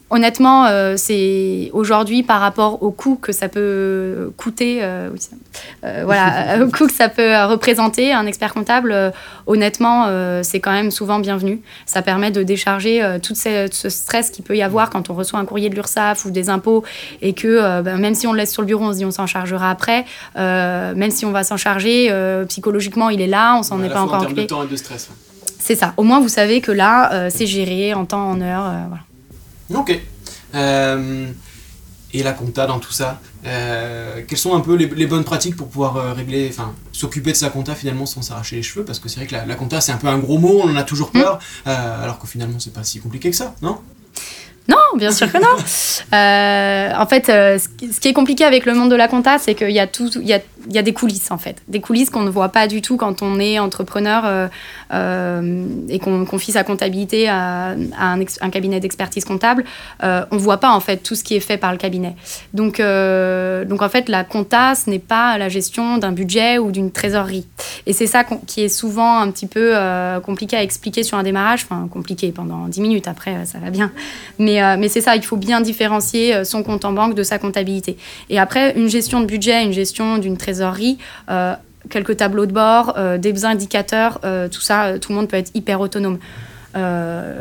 honnêtement, 0.09 0.67
c'est 0.97 1.71
aujourd'hui 1.73 2.23
par 2.23 2.41
rapport 2.41 2.83
au 2.83 2.91
coût 2.91 3.17
que 3.17 3.33
ça 3.33 3.49
peut 3.49 4.33
coûter 4.37 4.54
euh, 4.63 5.11
euh, 5.85 6.03
voilà, 6.05 6.59
au 6.63 6.69
coût 6.71 6.87
que 6.87 6.93
ça 6.93 7.09
peut 7.09 7.45
représenter 7.45 8.13
un 8.13 8.27
expert 8.27 8.55
comptable, 8.55 8.93
euh, 8.93 9.11
honnêtement, 9.47 10.07
c'est 10.43 10.61
quand 10.61 10.73
même 10.73 10.91
souvent 10.91 11.19
bienvenu. 11.19 11.61
Ça 11.87 12.03
permet 12.03 12.31
de 12.31 12.43
décharger 12.43 13.03
tout 13.23 13.35
ce 13.35 13.89
stress 13.89 14.31
qu'il 14.31 14.45
peut 14.45 14.57
y 14.57 14.63
avoir 14.63 14.91
quand 14.91 15.11
on 15.11 15.15
reçoit 15.15 15.39
un 15.39 15.45
courrier 15.45 15.69
de 15.69 15.75
l'URSSAF 15.75 16.25
ou 16.25 16.31
des 16.31 16.49
impôts 16.49 16.85
et 17.23 17.33
que 17.33 17.83
ben, 17.83 17.99
même 17.99 18.15
si 18.15 18.27
on 18.27 18.33
le 18.33 18.39
laisse 18.39 18.53
sur 18.53 18.63
le 18.63 18.67
bureau, 18.67 18.85
on 18.85 18.93
se 18.93 18.99
dit 18.99 19.05
on 19.05 19.11
s'en 19.11 19.27
chargera 19.27 19.71
après. 19.71 20.05
même 20.37 21.11
si 21.11 21.25
on 21.25 21.33
va 21.33 21.45
s'en 21.45 21.57
charger, 21.57 22.13
psychologiquement, 22.49 23.11
il 23.11 23.21
est 23.21 23.27
là, 23.27 23.57
on 23.59 23.63
s'en 23.63 23.83
est 23.83 23.91
pas 23.91 24.03
encore 24.03 24.23
occupé. 24.23 24.43
de 24.43 24.47
temps 24.47 24.65
et 24.65 24.69
de 24.69 24.77
stress. 24.77 25.11
C'est 25.59 25.77
ça. 25.77 25.95
Au 25.97 26.03
moins, 26.03 26.21
vous 26.21 26.29
savez 26.29 26.61
que 26.61 26.73
là, 26.73 27.29
c'est 27.31 27.47
géré 27.47 27.95
en 27.95 28.05
temps, 28.05 28.31
en 28.31 28.41
heure. 28.41 28.73
voilà. 28.89 29.81
Ok 29.81 30.01
et 32.15 32.23
la 32.23 32.33
compta 32.33 32.67
dans 32.67 32.79
tout 32.79 32.93
ça? 32.93 33.21
Euh, 33.47 34.23
quelles 34.27 34.39
sont 34.39 34.55
un 34.55 34.61
peu 34.61 34.75
les, 34.75 35.07
bonnes 35.07 35.25
pratiques 35.25 35.57
pour 35.57 35.69
pouvoir 35.69 35.97
euh, 35.97 36.13
régler, 36.13 36.49
enfin, 36.51 36.73
s'occuper 36.93 37.33
de 37.33 37.37
sa 37.37 37.51
compta 37.51 37.75
finalement 37.75 38.07
sans 38.07 38.23
s'arracher 38.23 38.57
les 38.57 38.63
cheveux? 38.63 38.85
Parce 38.85 38.99
que 38.99 39.09
c'est 39.09 39.21
vrai 39.21 39.27
que 39.27 39.35
la, 39.35 39.55
compta 39.55 39.81
c'est 39.81 39.93
un 39.93 39.97
peu 39.97 40.09
un 40.09 40.19
gros 40.19 40.39
mot, 40.39 40.61
on 40.63 40.71
en 40.71 40.77
a 40.77 40.83
toujours 40.83 41.11
mm. 41.13 41.21
peur, 41.21 41.39
euh, 41.67 42.03
alors 42.03 42.19
que 42.19 42.27
finalement 42.27 42.59
c'est 42.59 42.73
pas 42.73 42.85
si 42.85 43.01
compliqué 43.01 43.31
que 43.31 43.37
ça, 43.37 43.55
non? 43.61 43.79
Non, 44.67 44.79
bien 44.97 45.13
sûr 45.13 45.31
que 45.31 45.37
non. 45.37 45.57
en 47.03 47.07
fait, 47.07 47.27
ce 47.27 48.01
qui 48.01 48.09
est 48.09 48.15
compliqué 48.15 48.45
avec 48.45 48.65
le 48.65 48.73
monde 48.73 48.91
de 48.91 48.97
la 48.97 49.09
compta, 49.09 49.39
c'est 49.39 49.55
qu'il 49.55 49.73
y 49.73 49.81
a 49.81 49.87
tout, 49.87 50.11
il 50.15 50.27
y 50.27 50.33
a 50.33 50.41
il 50.69 50.75
y 50.75 50.79
a 50.79 50.83
des 50.83 50.93
coulisses 50.93 51.31
en 51.31 51.39
fait, 51.39 51.63
des 51.69 51.81
coulisses 51.81 52.11
qu'on 52.11 52.23
ne 52.23 52.31
voit 52.31 52.49
pas 52.49 52.67
du 52.67 52.83
tout 52.83 52.97
quand 52.97 53.23
on 53.23 53.39
est 53.39 53.59
entrepreneur 53.59 54.23
euh, 54.25 54.49
euh, 54.93 55.67
et 55.89 55.99
qu'on 55.99 56.25
confie 56.25 56.53
sa 56.53 56.65
comptabilité 56.65 57.29
à, 57.29 57.75
un, 57.99 58.51
cabinet 58.51 58.81
d'expertise 58.81 59.25
comptable. 59.25 59.65
Euh, 60.03 60.25
on 60.31 60.37
ne 60.37 60.41
voit 60.41 60.59
pas 60.59 60.71
en 60.71 60.81
fait 60.81 60.99
tout 60.99 61.15
ce 61.15 61.25
qui 61.25 61.35
est 61.35 61.41
fait 61.41 61.57
par 61.57 61.73
le 61.73 61.79
cabinet. 61.79 62.15
Donc, 62.53 62.79
donc 62.79 63.83
en 63.83 63.89
fait, 63.89 64.09
la 64.09 64.25
compta, 64.25 64.75
ce 64.75 64.91
n'est 64.91 64.99
pas 64.99 65.39
la 65.39 65.49
gestion 65.49 65.99
d'un 65.99 66.13
budget 66.13 66.59
ou 66.59 66.71
d'une 66.71 66.91
trésorerie. 66.91 67.47
Et 67.87 67.93
c'est 67.93 68.07
ça 68.07 68.25
qui 68.25 68.63
est 68.63 68.69
souvent 68.69 69.19
un 69.19 69.31
petit 69.31 69.47
peu 69.47 69.75
compliqué 70.25 70.57
à 70.57 70.63
expliquer 70.63 71.03
sur 71.03 71.19
un 71.19 71.23
démarrage, 71.23 71.65
enfin 71.65 71.89
compliqué 71.91 72.33
pendant 72.33 72.69
10 72.69 72.81
minutes, 72.81 73.09
après 73.09 73.45
ça 73.45 73.59
va 73.59 73.71
bien. 73.71 73.91
Mais, 74.39 74.77
mais 74.77 74.89
c'est 74.89 75.01
ça, 75.01 75.17
il 75.17 75.25
faut 75.25 75.37
bien 75.37 75.61
différencier 75.61 76.45
son 76.45 76.63
compte 76.63 76.85
en 76.85 76.93
banque 76.93 77.15
de 77.15 77.23
sa 77.23 77.39
comptabilité. 77.39 77.97
Et 78.31 78.39
après, 78.39 78.75
une 78.77 78.89
gestion 78.89 79.21
de 79.21 79.27
budget, 79.27 79.63
une 79.65 79.73
gestion 79.73 80.19
d'une 80.19 80.37
trésorerie, 80.37 80.54
euh, 80.63 81.55
quelques 81.91 82.17
tableaux 82.17 82.47
de 82.47 82.53
bord, 82.53 82.95
euh, 82.97 83.19
des 83.19 83.45
indicateurs, 83.45 84.21
euh, 84.25 84.49
tout 84.49 84.61
ça, 84.61 84.99
tout 84.99 85.13
le 85.13 85.17
monde 85.17 85.29
peut 85.29 85.37
être 85.37 85.51
hyper 85.55 85.81
autonome. 85.81 86.19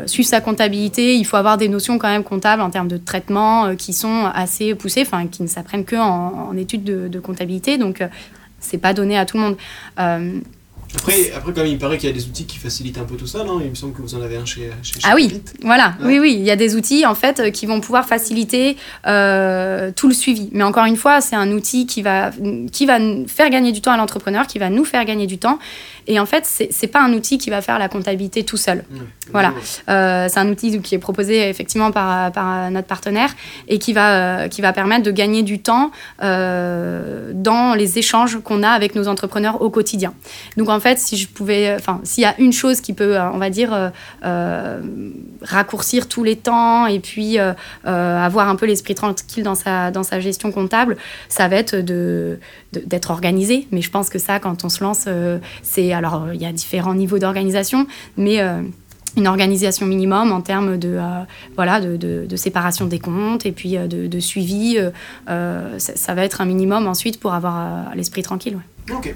suivre 0.06 0.30
sa 0.30 0.42
comptabilité, 0.42 1.16
il 1.16 1.26
faut 1.26 1.38
avoir 1.38 1.58
des 1.58 1.68
notions 1.68 1.98
quand 1.98 2.10
même 2.10 2.24
comptables 2.24 2.62
en 2.62 2.70
termes 2.70 2.88
de 2.88 2.98
traitement 2.98 3.76
qui 3.76 3.92
sont 3.92 4.30
assez 4.34 4.76
poussées, 4.76 5.02
enfin 5.02 5.26
qui 5.28 5.42
ne 5.42 5.48
s'apprennent 5.48 5.86
que 5.86 5.96
en, 5.96 6.56
études 6.56 6.84
de, 6.84 7.08
de, 7.08 7.20
comptabilité, 7.20 7.80
donc 7.80 8.04
c'est 8.60 8.78
pas 8.78 8.94
donné 8.94 9.18
à 9.18 9.26
tout 9.26 9.38
le 9.38 9.44
monde. 9.44 9.58
Après, 10.96 11.32
après, 11.36 11.54
quand 11.54 11.62
même, 11.62 11.72
il 11.72 11.78
paraît 11.78 11.98
qu'il 11.98 12.08
y 12.08 12.12
a 12.12 12.16
des 12.16 12.26
outils 12.26 12.46
qui 12.46 12.58
facilitent 12.58 12.98
un 12.98 13.04
peu 13.04 13.16
tout 13.16 13.28
ça, 13.28 13.44
non? 13.44 13.60
Il 13.60 13.70
me 13.70 13.76
semble 13.76 13.94
que 13.94 14.02
vous 14.02 14.16
en 14.16 14.22
avez 14.22 14.38
un 14.38 14.46
chez, 14.46 14.70
chez 14.84 15.00
Ah 15.04 15.14
oui, 15.16 15.42
voilà, 15.62 15.96
oui, 16.02 16.20
oui, 16.20 16.36
il 16.38 16.46
y 16.46 16.52
a 16.52 16.56
des 16.56 16.76
outils 16.76 17.06
en 17.06 17.16
fait 17.16 17.52
qui 17.52 17.66
vont 17.66 17.82
pouvoir 17.82 18.06
faciliter 18.06 18.78
euh, 19.08 19.92
tout 19.96 20.08
le 20.08 20.14
suivi. 20.14 20.50
Mais 20.52 20.64
encore 20.64 20.86
une 20.86 20.96
fois, 20.96 21.22
c'est 21.22 21.36
un 21.36 21.52
outil 21.52 21.88
qui 21.88 22.02
va, 22.02 22.32
qui 22.72 22.86
va 22.86 23.00
faire 23.28 23.50
gagner 23.50 23.72
du 23.72 23.82
temps 23.82 23.92
à 23.92 23.98
l'entrepreneur, 23.98 24.48
qui 24.48 24.60
va 24.60 24.70
nous 24.70 24.86
faire 24.86 25.04
gagner 25.06 25.28
du 25.28 25.38
temps. 25.38 25.58
Et 26.06 26.20
en 26.20 26.26
fait, 26.26 26.46
c'est 26.46 26.70
n'est 26.82 26.90
pas 26.90 27.02
un 27.02 27.14
outil 27.14 27.38
qui 27.38 27.50
va 27.50 27.62
faire 27.62 27.80
la 27.80 27.88
comptabilité 27.88 28.44
tout 28.44 28.58
seul. 28.58 28.84
voilà, 29.32 29.54
euh, 29.90 30.28
c'est 30.30 30.40
un 30.40 30.50
outil 30.50 30.82
qui 30.82 30.96
est 30.96 31.00
proposé 31.00 31.50
effectivement 31.50 31.92
par, 31.92 32.32
par 32.32 32.70
notre 32.72 32.88
partenaire 32.88 33.34
et 33.70 33.80
qui 33.80 33.94
va, 33.94 34.44
euh, 34.44 34.48
qui 34.50 34.62
va 34.62 34.74
permettre 34.74 35.04
de 35.04 35.12
gagner 35.12 35.44
du 35.44 35.60
temps 35.60 35.92
dans 36.20 37.74
les 37.76 37.98
échanges 37.98 38.40
qu'on 38.44 38.64
a 38.64 38.70
avec 38.70 38.96
nos 38.96 39.08
entrepreneurs 39.08 39.62
au 39.62 39.70
quotidien. 39.70 40.14
Donc 40.58 40.70
en 40.70 40.80
fait, 40.84 41.00
si 41.00 41.18
je 41.18 41.28
pouvais, 41.28 41.74
enfin, 41.74 42.00
s'il 42.04 42.22
y 42.22 42.28
a 42.28 42.40
une 42.40 42.54
chose 42.54 42.82
qui 42.82 42.94
peut, 42.94 43.18
on 43.20 43.40
va 43.40 43.50
dire, 43.50 43.74
euh, 43.74 43.90
euh, 44.24 44.82
raccourcir 45.42 46.08
tous 46.08 46.24
les 46.24 46.36
temps 46.36 46.86
et 46.86 47.00
puis 47.00 47.40
euh, 47.40 47.54
avoir 47.86 48.50
un 48.50 48.56
peu 48.56 48.68
l'esprit 48.68 48.94
tranquille 48.94 49.44
dans 49.44 49.56
sa, 49.56 49.90
dans 49.90 50.04
sa 50.04 50.20
gestion 50.20 50.52
comptable, 50.52 50.98
ça 51.30 51.48
va 51.48 51.56
être 51.56 51.76
de, 51.76 52.40
d'être 52.72 53.10
organisé. 53.10 53.68
Mais 53.72 53.82
je 53.82 53.90
pense 53.90 54.10
que 54.10 54.20
ça, 54.20 54.40
quand 54.40 54.64
on 54.64 54.70
se 54.70 54.84
lance, 54.84 55.08
c'est 55.64 55.94
alors 55.94 56.34
il 56.34 56.42
y 56.42 56.46
a 56.46 56.52
différents 56.52 56.94
niveaux 56.94 57.18
d'organisation, 57.18 57.88
mais 58.18 58.40
une 59.16 59.28
organisation 59.28 59.86
minimum 59.86 60.32
en 60.32 60.42
termes 60.42 60.78
de, 60.78 61.00
voilà, 61.56 61.80
de, 61.80 62.36
séparation 62.36 62.86
des 62.86 63.00
comptes 63.00 63.46
et 63.46 63.52
puis 63.52 63.78
de, 63.78 64.20
suivi. 64.20 64.78
ça, 65.28 66.14
va 66.14 66.26
être 66.26 66.42
un 66.42 66.46
minimum 66.46 66.88
ensuite 66.88 67.20
pour 67.20 67.34
avoir 67.34 67.96
l'esprit 67.96 68.24
tranquille. 68.24 68.60
Ok. 68.92 69.16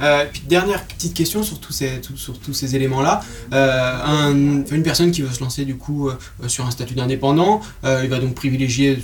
Euh, 0.00 0.24
puis 0.30 0.42
dernière 0.46 0.84
petite 0.84 1.14
question 1.14 1.42
sur 1.42 1.60
tous 1.60 1.72
ces, 1.72 2.00
sur 2.16 2.38
tous 2.38 2.52
ces 2.52 2.76
éléments-là. 2.76 3.20
Euh, 3.52 4.64
une 4.70 4.82
personne 4.82 5.10
qui 5.10 5.22
veut 5.22 5.32
se 5.32 5.40
lancer 5.40 5.64
du 5.64 5.76
coup 5.76 6.08
euh, 6.08 6.16
sur 6.48 6.66
un 6.66 6.70
statut 6.70 6.94
d'indépendant, 6.94 7.60
il 7.84 8.08
va 8.08 8.18
donc 8.18 8.34
privilégier 8.34 8.98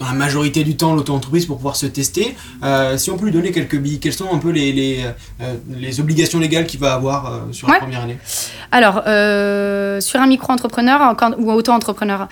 dans 0.00 0.06
la 0.06 0.14
majorité 0.14 0.64
du 0.64 0.76
temps 0.76 0.94
l'auto-entreprise 0.94 1.44
pour 1.44 1.58
pouvoir 1.58 1.76
se 1.76 1.86
tester. 1.86 2.34
Euh, 2.64 2.96
si 2.96 3.10
on 3.10 3.18
peut 3.18 3.26
lui 3.26 3.32
donner 3.32 3.52
quelques 3.52 3.76
billes, 3.76 4.00
quelles 4.00 4.14
sont 4.14 4.32
un 4.32 4.38
peu 4.38 4.48
les, 4.48 4.72
les, 4.72 5.04
euh, 5.42 5.54
les 5.68 6.00
obligations 6.00 6.38
légales 6.38 6.66
qu'il 6.66 6.80
va 6.80 6.94
avoir 6.94 7.26
euh, 7.26 7.38
sur 7.52 7.68
la 7.68 7.78
première 7.78 8.02
année? 8.02 8.18
Alors, 8.72 9.02
sur 10.02 10.20
un 10.20 10.26
micro-entrepreneur 10.26 11.14
ou 11.38 11.52
auto-entrepreneur, 11.52 12.28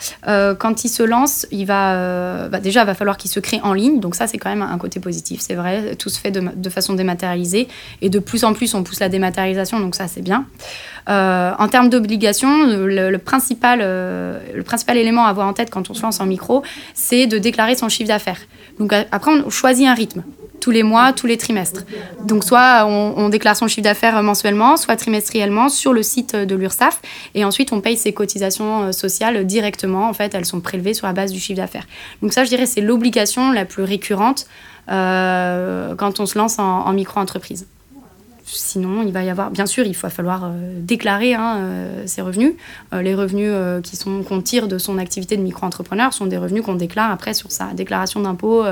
quand 0.58 0.84
il 0.84 0.88
se 0.88 1.02
lance, 1.02 1.46
il 1.50 1.66
va, 1.66 2.48
bah, 2.48 2.60
déjà, 2.60 2.82
il 2.82 2.86
va 2.86 2.94
falloir 2.94 3.18
qu'il 3.18 3.30
se 3.30 3.40
crée 3.40 3.60
en 3.62 3.74
ligne. 3.74 4.00
Donc 4.00 4.14
ça, 4.14 4.26
c'est 4.26 4.38
quand 4.38 4.48
même 4.48 4.62
un 4.62 4.78
côté 4.78 4.98
positif, 4.98 5.40
c'est 5.40 5.54
vrai. 5.54 5.94
Tout 5.96 6.08
se 6.08 6.18
fait 6.18 6.30
de, 6.30 6.42
de, 6.54 6.70
façon 6.70 6.94
dématérialisée. 6.94 7.68
Et 8.00 8.08
de 8.08 8.18
plus 8.18 8.44
en 8.44 8.54
plus, 8.54 8.72
on 8.74 8.82
pousse 8.82 9.00
la 9.00 9.10
dématérialisation, 9.10 9.78
donc 9.80 9.94
ça, 9.94 10.08
c'est 10.08 10.22
bien. 10.22 10.46
En 11.08 11.68
termes 11.68 11.88
d'obligations, 11.88 12.66
le, 12.66 13.16
principal, 13.16 13.80
le 13.80 14.62
principal 14.62 14.96
élément 14.96 15.26
à 15.26 15.30
avoir 15.30 15.46
en 15.46 15.52
tête 15.52 15.70
quand 15.70 15.90
on 15.90 15.94
se 15.94 16.02
lance 16.02 16.20
en 16.20 16.26
micro, 16.26 16.62
c'est 16.94 17.26
de 17.26 17.38
déclarer 17.38 17.74
son 17.74 17.88
chiffre 17.88 18.08
d'affaires. 18.08 18.40
Donc 18.78 18.92
après, 18.92 19.30
on 19.30 19.50
choisit 19.50 19.86
un 19.86 19.94
rythme 19.94 20.22
tous 20.60 20.70
les 20.70 20.82
mois, 20.82 21.12
tous 21.12 21.26
les 21.26 21.36
trimestres. 21.36 21.84
Donc 22.24 22.44
soit 22.44 22.84
on, 22.86 23.28
déclare 23.28 23.56
son 23.56 23.68
chiffre 23.68 23.82
d'affaires 23.82 24.22
mensuellement, 24.22 24.76
soit 24.76 24.96
trimestriellement 24.96 25.68
sur 25.68 25.92
le 25.92 26.02
site 26.02 26.36
de 26.36 26.54
l'URSSAF, 26.54 27.00
et 27.34 27.44
ensuite 27.44 27.72
on 27.72 27.80
paye 27.80 27.96
ses 27.96 28.12
cotisations 28.12 28.84
euh, 28.84 28.92
sociales 28.92 29.46
directement. 29.46 30.08
En 30.08 30.12
fait, 30.12 30.34
elles 30.34 30.44
sont 30.44 30.60
prélevées 30.60 30.94
sur 30.94 31.06
la 31.06 31.12
base 31.12 31.32
du 31.32 31.40
chiffre 31.40 31.56
d'affaires. 31.56 31.86
Donc 32.22 32.32
ça, 32.32 32.44
je 32.44 32.48
dirais, 32.48 32.66
c'est 32.66 32.80
l'obligation 32.80 33.52
la 33.52 33.64
plus 33.64 33.82
récurrente 33.82 34.46
euh, 34.90 35.94
quand 35.96 36.20
on 36.20 36.26
se 36.26 36.38
lance 36.38 36.58
en 36.58 36.92
micro-entreprise. 36.92 37.66
Sinon, 38.50 39.02
il 39.02 39.12
va 39.12 39.22
y 39.22 39.28
avoir, 39.28 39.50
bien 39.50 39.66
sûr, 39.66 39.84
il 39.84 39.94
va 39.94 40.08
falloir 40.08 40.44
euh, 40.44 40.50
déclarer 40.80 41.34
hein, 41.34 41.56
euh, 41.58 42.02
ses 42.06 42.22
revenus. 42.22 42.54
Euh, 42.94 43.02
les 43.02 43.14
revenus 43.14 43.52
qui 43.82 43.96
sont 43.96 44.22
qu'on 44.22 44.40
tire 44.40 44.68
de 44.68 44.78
son 44.78 44.96
activité 44.96 45.36
de 45.36 45.42
micro-entrepreneur 45.42 46.12
sont 46.14 46.26
des 46.26 46.38
revenus 46.38 46.62
qu'on 46.62 46.74
déclare 46.74 47.10
après 47.10 47.34
sur 47.34 47.52
sa 47.52 47.66
déclaration 47.74 48.20
d'impôt 48.20 48.64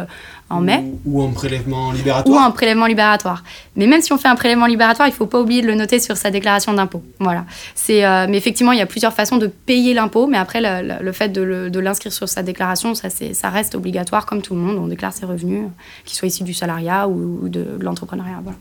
en 0.48 0.60
mai. 0.60 0.84
Ou, 1.04 1.22
en 1.22 1.30
prélèvement 1.30 1.92
libératoire. 1.92 2.36
Ou 2.36 2.38
en 2.38 2.50
prélèvement 2.52 2.86
libératoire. 2.86 3.44
Mais 3.76 3.86
même 3.86 4.00
si 4.00 4.12
on 4.12 4.18
fait 4.18 4.28
un 4.28 4.34
prélèvement 4.34 4.66
libératoire, 4.66 5.08
il 5.08 5.10
ne 5.10 5.16
faut 5.16 5.26
pas 5.26 5.40
oublier 5.40 5.60
de 5.60 5.66
le 5.66 5.74
noter 5.74 5.98
sur 5.98 6.16
sa 6.16 6.30
déclaration 6.30 6.72
d'impôt. 6.72 7.02
Voilà. 7.20 7.44
C'est, 7.74 8.02
mais 8.28 8.36
effectivement, 8.36 8.72
il 8.72 8.78
y 8.78 8.82
a 8.82 8.86
plusieurs 8.86 9.12
façons 9.12 9.36
de 9.36 9.46
payer 9.46 9.92
l'impôt, 9.94 10.26
mais 10.26 10.38
après, 10.38 10.60
le, 10.62 11.12
fait 11.12 11.28
de, 11.28 11.78
l'inscrire 11.78 12.12
sur 12.12 12.28
sa 12.28 12.42
déclaration, 12.42 12.94
ça, 12.94 13.08
ça 13.10 13.50
reste 13.50 13.74
obligatoire 13.74 14.26
comme 14.26 14.42
tout 14.42 14.54
le 14.54 14.60
monde. 14.60 14.78
On 14.78 14.88
déclare 14.88 15.12
ses 15.12 15.26
revenus, 15.26 15.64
qu'ils 16.04 16.16
soient 16.16 16.28
issus 16.28 16.44
du 16.44 16.54
salariat 16.54 17.08
ou, 17.08 17.48
de, 17.48 17.76
de 17.78 17.84
l'entrepreneuriat. 17.84 18.40
Voilà. 18.42 18.58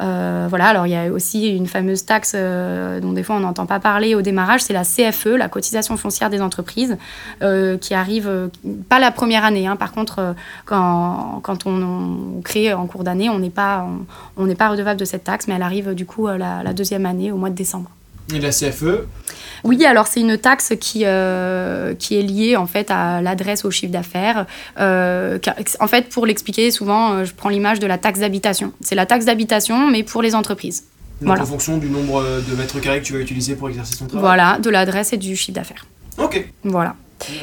Euh, 0.00 0.46
voilà, 0.48 0.68
alors 0.68 0.86
il 0.86 0.90
y 0.90 0.96
a 0.96 1.10
aussi 1.10 1.48
une 1.48 1.66
fameuse 1.66 2.04
taxe 2.04 2.32
euh, 2.34 3.00
dont 3.00 3.12
des 3.12 3.22
fois 3.22 3.36
on 3.36 3.40
n'entend 3.40 3.66
pas 3.66 3.80
parler 3.80 4.14
au 4.14 4.22
démarrage, 4.22 4.62
c'est 4.62 4.72
la 4.72 4.82
CFE, 4.84 5.36
la 5.36 5.48
cotisation 5.48 5.96
foncière 5.96 6.30
des 6.30 6.40
entreprises, 6.40 6.96
euh, 7.42 7.78
qui 7.78 7.94
arrive 7.94 8.50
pas 8.88 8.98
la 8.98 9.10
première 9.10 9.44
année. 9.44 9.66
Hein. 9.66 9.76
par 9.76 9.92
contre, 9.92 10.34
quand, 10.64 11.40
quand 11.42 11.66
on, 11.66 12.40
crée 12.42 12.72
en 12.74 12.86
cours 12.86 13.04
d'année, 13.04 13.30
on 13.30 13.38
n'est 13.38 13.50
pas, 13.50 13.86
on, 14.36 14.52
pas 14.54 14.68
redevable 14.68 15.00
de 15.00 15.04
cette 15.04 15.24
taxe, 15.24 15.48
mais 15.48 15.54
elle 15.54 15.62
arrive 15.62 15.94
du 15.94 16.06
coup 16.06 16.26
la 16.26 16.72
deuxième 16.72 17.06
année 17.06 17.32
au 17.32 17.36
mois 17.36 17.50
de 17.50 17.54
décembre. 17.54 17.90
Et 18.32 18.38
la 18.38 18.50
CFE 18.50 19.06
oui, 19.64 19.82
alors 19.86 20.06
c'est 20.06 20.20
une 20.20 20.36
taxe 20.36 20.74
qui, 20.78 21.04
euh, 21.04 21.94
qui 21.94 22.18
est 22.18 22.22
liée 22.22 22.54
en 22.54 22.66
fait 22.66 22.90
à 22.90 23.22
l'adresse 23.22 23.64
au 23.64 23.70
chiffre 23.70 23.92
d'affaires. 23.92 24.46
Euh, 24.78 25.38
en 25.80 25.86
fait, 25.86 26.10
pour 26.10 26.26
l'expliquer, 26.26 26.70
souvent, 26.70 27.14
euh, 27.14 27.24
je 27.24 27.32
prends 27.32 27.48
l'image 27.48 27.80
de 27.80 27.86
la 27.86 27.96
taxe 27.96 28.20
d'habitation. 28.20 28.74
C'est 28.80 28.94
la 28.94 29.06
taxe 29.06 29.24
d'habitation, 29.24 29.90
mais 29.90 30.02
pour 30.02 30.20
les 30.20 30.34
entreprises. 30.34 30.84
Donc 31.22 31.40
en 31.40 31.46
fonction 31.46 31.78
du 31.78 31.88
nombre 31.88 32.22
de 32.22 32.56
mètres 32.56 32.78
carrés 32.80 33.00
que 33.00 33.06
tu 33.06 33.14
vas 33.14 33.20
utiliser 33.20 33.54
pour 33.54 33.70
exercer 33.70 33.96
ton 33.96 34.06
travail 34.06 34.20
Voilà, 34.20 34.58
de 34.58 34.68
l'adresse 34.68 35.14
et 35.14 35.16
du 35.16 35.34
chiffre 35.34 35.54
d'affaires. 35.54 35.86
Ok. 36.18 36.46
Voilà. 36.64 36.96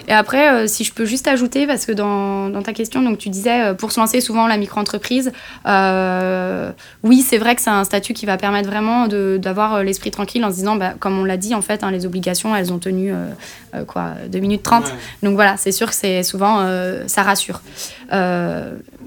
Et 0.08 0.14
après, 0.14 0.50
euh, 0.50 0.68
si 0.68 0.84
je 0.84 0.94
peux 0.94 1.06
juste 1.06 1.28
ajouter, 1.28 1.68
parce 1.68 1.86
que 1.86 1.92
dans, 1.92 2.50
dans 2.50 2.62
ta 2.62 2.74
question, 2.74 3.02
donc 3.02 3.18
tu 3.18 3.30
disais, 3.30 3.62
euh, 3.62 3.74
pour 3.74 3.92
se 3.92 4.00
lancer 4.00 4.22
souvent 4.22 4.48
la 4.48 4.58
micro-entreprise, 4.58 5.32
euh, 5.66 6.72
oui, 7.04 7.22
c'est 7.22 7.38
vrai 7.38 7.56
que 7.56 7.62
c'est 7.62 7.70
un 7.70 7.84
statut 7.84 8.14
qui 8.14 8.26
va 8.26 8.38
permettre 8.38 8.70
vraiment 8.70 9.08
d'avoir 9.08 9.84
l'esprit 9.84 10.12
tranquille 10.12 10.44
en 10.46 10.50
se 10.50 10.56
disant, 10.56 10.76
bah, 10.76 10.94
comme 11.00 11.20
on 11.20 11.24
l'a 11.24 11.38
dit, 11.38 11.56
en 11.56 11.62
fait, 11.62 11.84
hein, 11.84 11.92
les 11.92 12.06
obligations, 12.06 12.56
elles 12.56 12.72
ont 12.72 12.80
tenu 12.80 13.14
quoi, 13.88 14.12
2 14.28 14.40
minutes 14.40 14.64
30. 14.64 14.94
Donc 15.24 15.36
voilà, 15.36 15.58
c'est 15.58 15.72
sûr 15.72 15.88
que 15.90 15.96
c'est 15.96 16.24
souvent, 16.24 16.68
ça 17.08 17.24
rassure. 17.24 17.62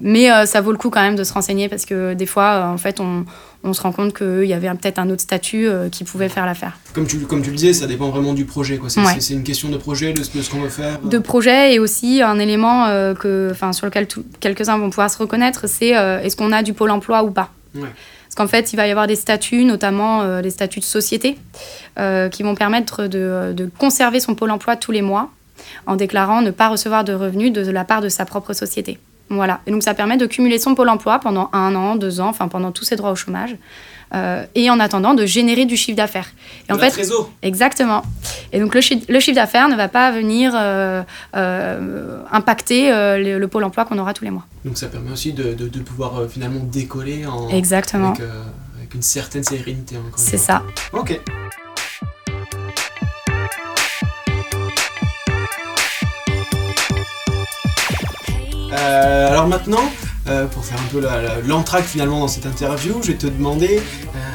Mais 0.04 0.28
ça 0.46 0.60
vaut 0.60 0.70
le 0.70 0.78
coup 0.78 0.90
quand 0.90 1.02
même 1.02 1.16
de 1.16 1.24
se 1.24 1.32
renseigner 1.32 1.68
parce 1.68 1.84
que 1.84 2.14
des 2.14 2.26
fois, 2.26 2.70
en 2.72 2.78
fait, 2.78 3.00
on 3.00 3.24
on 3.64 3.72
se 3.72 3.80
rend 3.80 3.92
compte 3.92 4.16
qu'il 4.16 4.44
y 4.44 4.52
avait 4.52 4.68
peut-être 4.68 4.98
un 4.98 5.08
autre 5.08 5.22
statut 5.22 5.66
euh, 5.66 5.88
qui 5.88 6.04
pouvait 6.04 6.28
faire 6.28 6.44
l'affaire. 6.44 6.78
Comme 6.92 7.06
tu, 7.06 7.18
comme 7.20 7.42
tu 7.42 7.50
le 7.50 7.56
disais, 7.56 7.72
ça 7.72 7.86
dépend 7.86 8.10
vraiment 8.10 8.34
du 8.34 8.44
projet. 8.44 8.78
C'est 8.88 9.32
une 9.32 9.42
question 9.42 9.70
de 9.70 9.78
projet, 9.78 10.12
de, 10.12 10.22
ce 10.22 10.50
qu'on 10.50 10.60
veut 10.60 10.68
faire. 10.68 11.00
De 11.00 11.18
projet 11.18 11.74
et 11.74 11.78
aussi 11.78 12.20
un 12.20 12.38
élément 12.38 12.86
euh, 12.86 13.14
que, 13.14 13.52
sur 13.72 13.86
lequel 13.86 14.06
quelques-uns 14.38 14.76
vont 14.76 14.90
pouvoir 14.90 15.10
se 15.10 15.16
reconnaître, 15.16 15.66
c'est 15.66 15.96
euh, 15.96 16.20
est-ce 16.20 16.36
qu'on 16.36 16.52
a 16.52 16.62
du 16.62 16.74
pôle 16.74 16.90
emploi 16.90 17.24
ou 17.24 17.30
pas? 17.30 17.50
Parce 17.72 18.34
qu'en 18.36 18.46
fait, 18.46 18.72
il 18.72 18.76
va 18.76 18.86
y 18.86 18.90
avoir 18.90 19.06
des 19.06 19.16
statuts, 19.16 19.64
notamment 19.64 20.38
les 20.38 20.50
statuts 20.50 20.80
de 20.80 20.84
société, 20.84 21.38
qui 22.30 22.42
vont 22.42 22.54
permettre 22.54 23.06
de, 23.06 23.52
de, 23.52 23.68
conserver 23.78 24.20
son 24.20 24.34
pôle 24.34 24.50
emploi 24.50 24.76
tous 24.76 24.92
les 24.92 25.02
mois 25.02 25.30
en 25.86 25.96
déclarant 25.96 26.40
ne 26.40 26.50
pas 26.50 26.68
recevoir 26.68 27.02
de 27.02 27.14
revenus 27.14 27.52
de 27.52 27.68
la 27.68 27.84
part 27.84 28.00
de 28.00 28.08
sa 28.08 28.24
propre 28.24 28.52
société. 28.52 28.98
Voilà. 29.30 29.60
Et 29.66 29.70
donc 29.70 29.82
ça 29.82 29.94
permet 29.94 30.16
de 30.16 30.26
cumuler 30.26 30.58
son 30.58 30.74
pôle 30.74 30.88
emploi 30.88 31.18
pendant 31.18 31.48
un 31.52 31.74
an, 31.74 31.96
deux 31.96 32.20
ans, 32.20 32.28
enfin 32.28 32.48
pendant 32.48 32.72
tous 32.72 32.84
ses 32.84 32.96
droits 32.96 33.10
au 33.10 33.16
chômage. 33.16 33.56
et 34.54 34.70
en 34.70 34.78
attendant 34.78 35.14
de 35.14 35.26
générer 35.26 35.64
du 35.64 35.76
chiffre 35.76 35.96
d'affaires. 35.96 36.28
Et 36.68 36.72
en 36.72 36.78
fait, 36.78 36.94
exactement. 37.42 38.02
Et 38.52 38.60
donc 38.60 38.74
le, 38.74 38.80
chiffre, 38.80 39.32
d'affaires 39.32 39.68
ne 39.68 39.74
va 39.74 39.88
pas 39.88 40.12
venir 40.12 40.54
impacter 42.30 42.90
le, 42.92 43.46
pôle 43.46 43.64
emploi 43.64 43.84
qu'on 43.84 43.98
aura 43.98 44.14
tous 44.14 44.24
les 44.24 44.30
mois. 44.30 44.46
Donc 44.64 44.78
ça 44.78 44.86
permet 44.86 45.10
aussi 45.10 45.32
de, 45.32 45.54
pouvoir 45.80 46.28
finalement 46.28 46.60
décoller 46.60 47.26
en, 47.26 47.48
exactement. 47.48 48.12
Avec, 48.12 48.94
une 48.94 49.02
certaine 49.02 49.42
sérénité. 49.42 49.96
C'est 50.16 50.38
ça. 50.38 50.62
Ok. 50.92 51.20
Euh, 58.74 59.30
alors 59.30 59.46
maintenant, 59.46 59.90
euh, 60.28 60.46
pour 60.46 60.64
faire 60.64 60.78
un 60.78 60.90
peu 60.90 61.06
l'entracte 61.46 61.86
finalement 61.86 62.20
dans 62.20 62.28
cette 62.28 62.46
interview, 62.46 63.00
je 63.02 63.12
vais 63.12 63.18
te 63.18 63.26
demander 63.26 63.80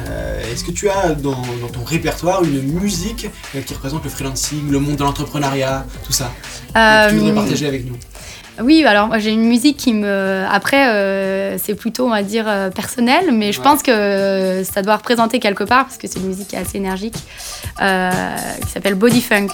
euh, 0.08 0.52
est-ce 0.52 0.64
que 0.64 0.70
tu 0.70 0.88
as 0.88 1.10
dans, 1.10 1.42
ton 1.72 1.84
répertoire 1.84 2.42
une 2.44 2.62
musique 2.62 3.28
qui 3.66 3.74
représente 3.74 4.04
le 4.04 4.10
freelancing, 4.10 4.70
le 4.70 4.78
monde 4.78 4.96
de 4.96 5.04
l'entrepreneuriat, 5.04 5.84
tout 6.04 6.12
ça 6.12 6.30
que 6.74 7.10
tu 7.10 7.16
voudrais 7.16 7.34
partager 7.34 7.66
avec 7.66 7.86
nous? 7.86 7.96
oui, 8.62 8.84
alors 8.84 9.06
moi 9.06 9.18
j'ai 9.18 9.30
une 9.30 9.46
musique 9.46 9.78
qui 9.78 9.94
me. 9.94 10.44
Après, 10.50 11.56
c'est 11.58 11.74
plutôt, 11.74 12.06
on 12.06 12.10
va 12.10 12.22
dire, 12.22 12.46
personnel, 12.74 13.32
mais 13.32 13.52
je 13.52 13.60
pense 13.60 13.82
que 13.82 14.62
ça 14.70 14.82
doit 14.82 14.96
représenter 14.96 15.38
quelque 15.38 15.64
part, 15.64 15.84
parce 15.86 15.96
que 15.96 16.06
c'est 16.06 16.18
une 16.18 16.26
musique 16.26 16.48
qui 16.48 16.56
est 16.56 16.60
assez 16.60 16.76
énergique, 16.76 17.16
qui 17.78 18.70
s'appelle 18.70 18.96
Body 18.96 19.22
Funk. 19.22 19.48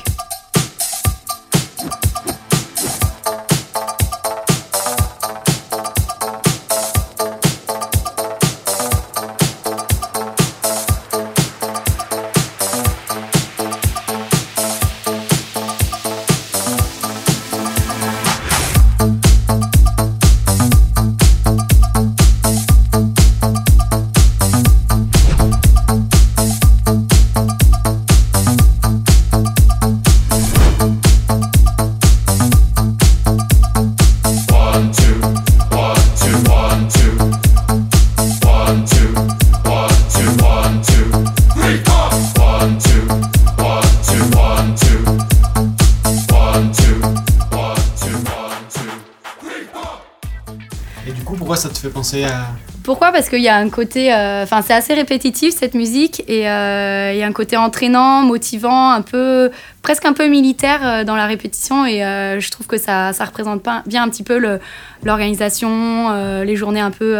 Pourquoi? 52.87 53.11
Parce 53.11 53.29
qu'il 53.29 53.43
y 53.43 53.49
a 53.49 53.57
un 53.57 53.69
côté, 53.69 54.15
euh, 54.15 54.45
enfin 54.45 54.63
c'est 54.63 54.73
assez 54.73 54.95
répétitif 54.95 55.53
cette 55.53 55.75
musique 55.75 56.23
et 56.29 56.49
euh, 56.49 57.13
il 57.13 57.19
y 57.19 57.23
a 57.25 57.27
un 57.27 57.33
côté 57.33 57.57
entraînant, 57.57 58.23
motivant, 58.23 58.91
un 58.93 59.03
peu, 59.03 59.51
presque 59.83 60.05
un 60.05 60.13
peu 60.13 60.29
militaire 60.29 60.87
euh, 60.87 61.03
dans 61.03 61.17
la 61.17 61.27
répétition 61.27 61.85
et 61.85 61.99
je 61.99 62.51
trouve 62.53 62.69
que 62.69 62.79
ça, 62.79 63.13
ça 63.13 63.25
représente 63.25 63.65
pas, 63.65 63.83
bien 63.87 64.05
un 64.05 64.09
petit 64.09 64.23
peu 64.23 64.39
l'organisation, 65.03 66.43
les 66.45 66.55
journées 66.55 66.79
un 66.79 66.93
peu 66.93 67.17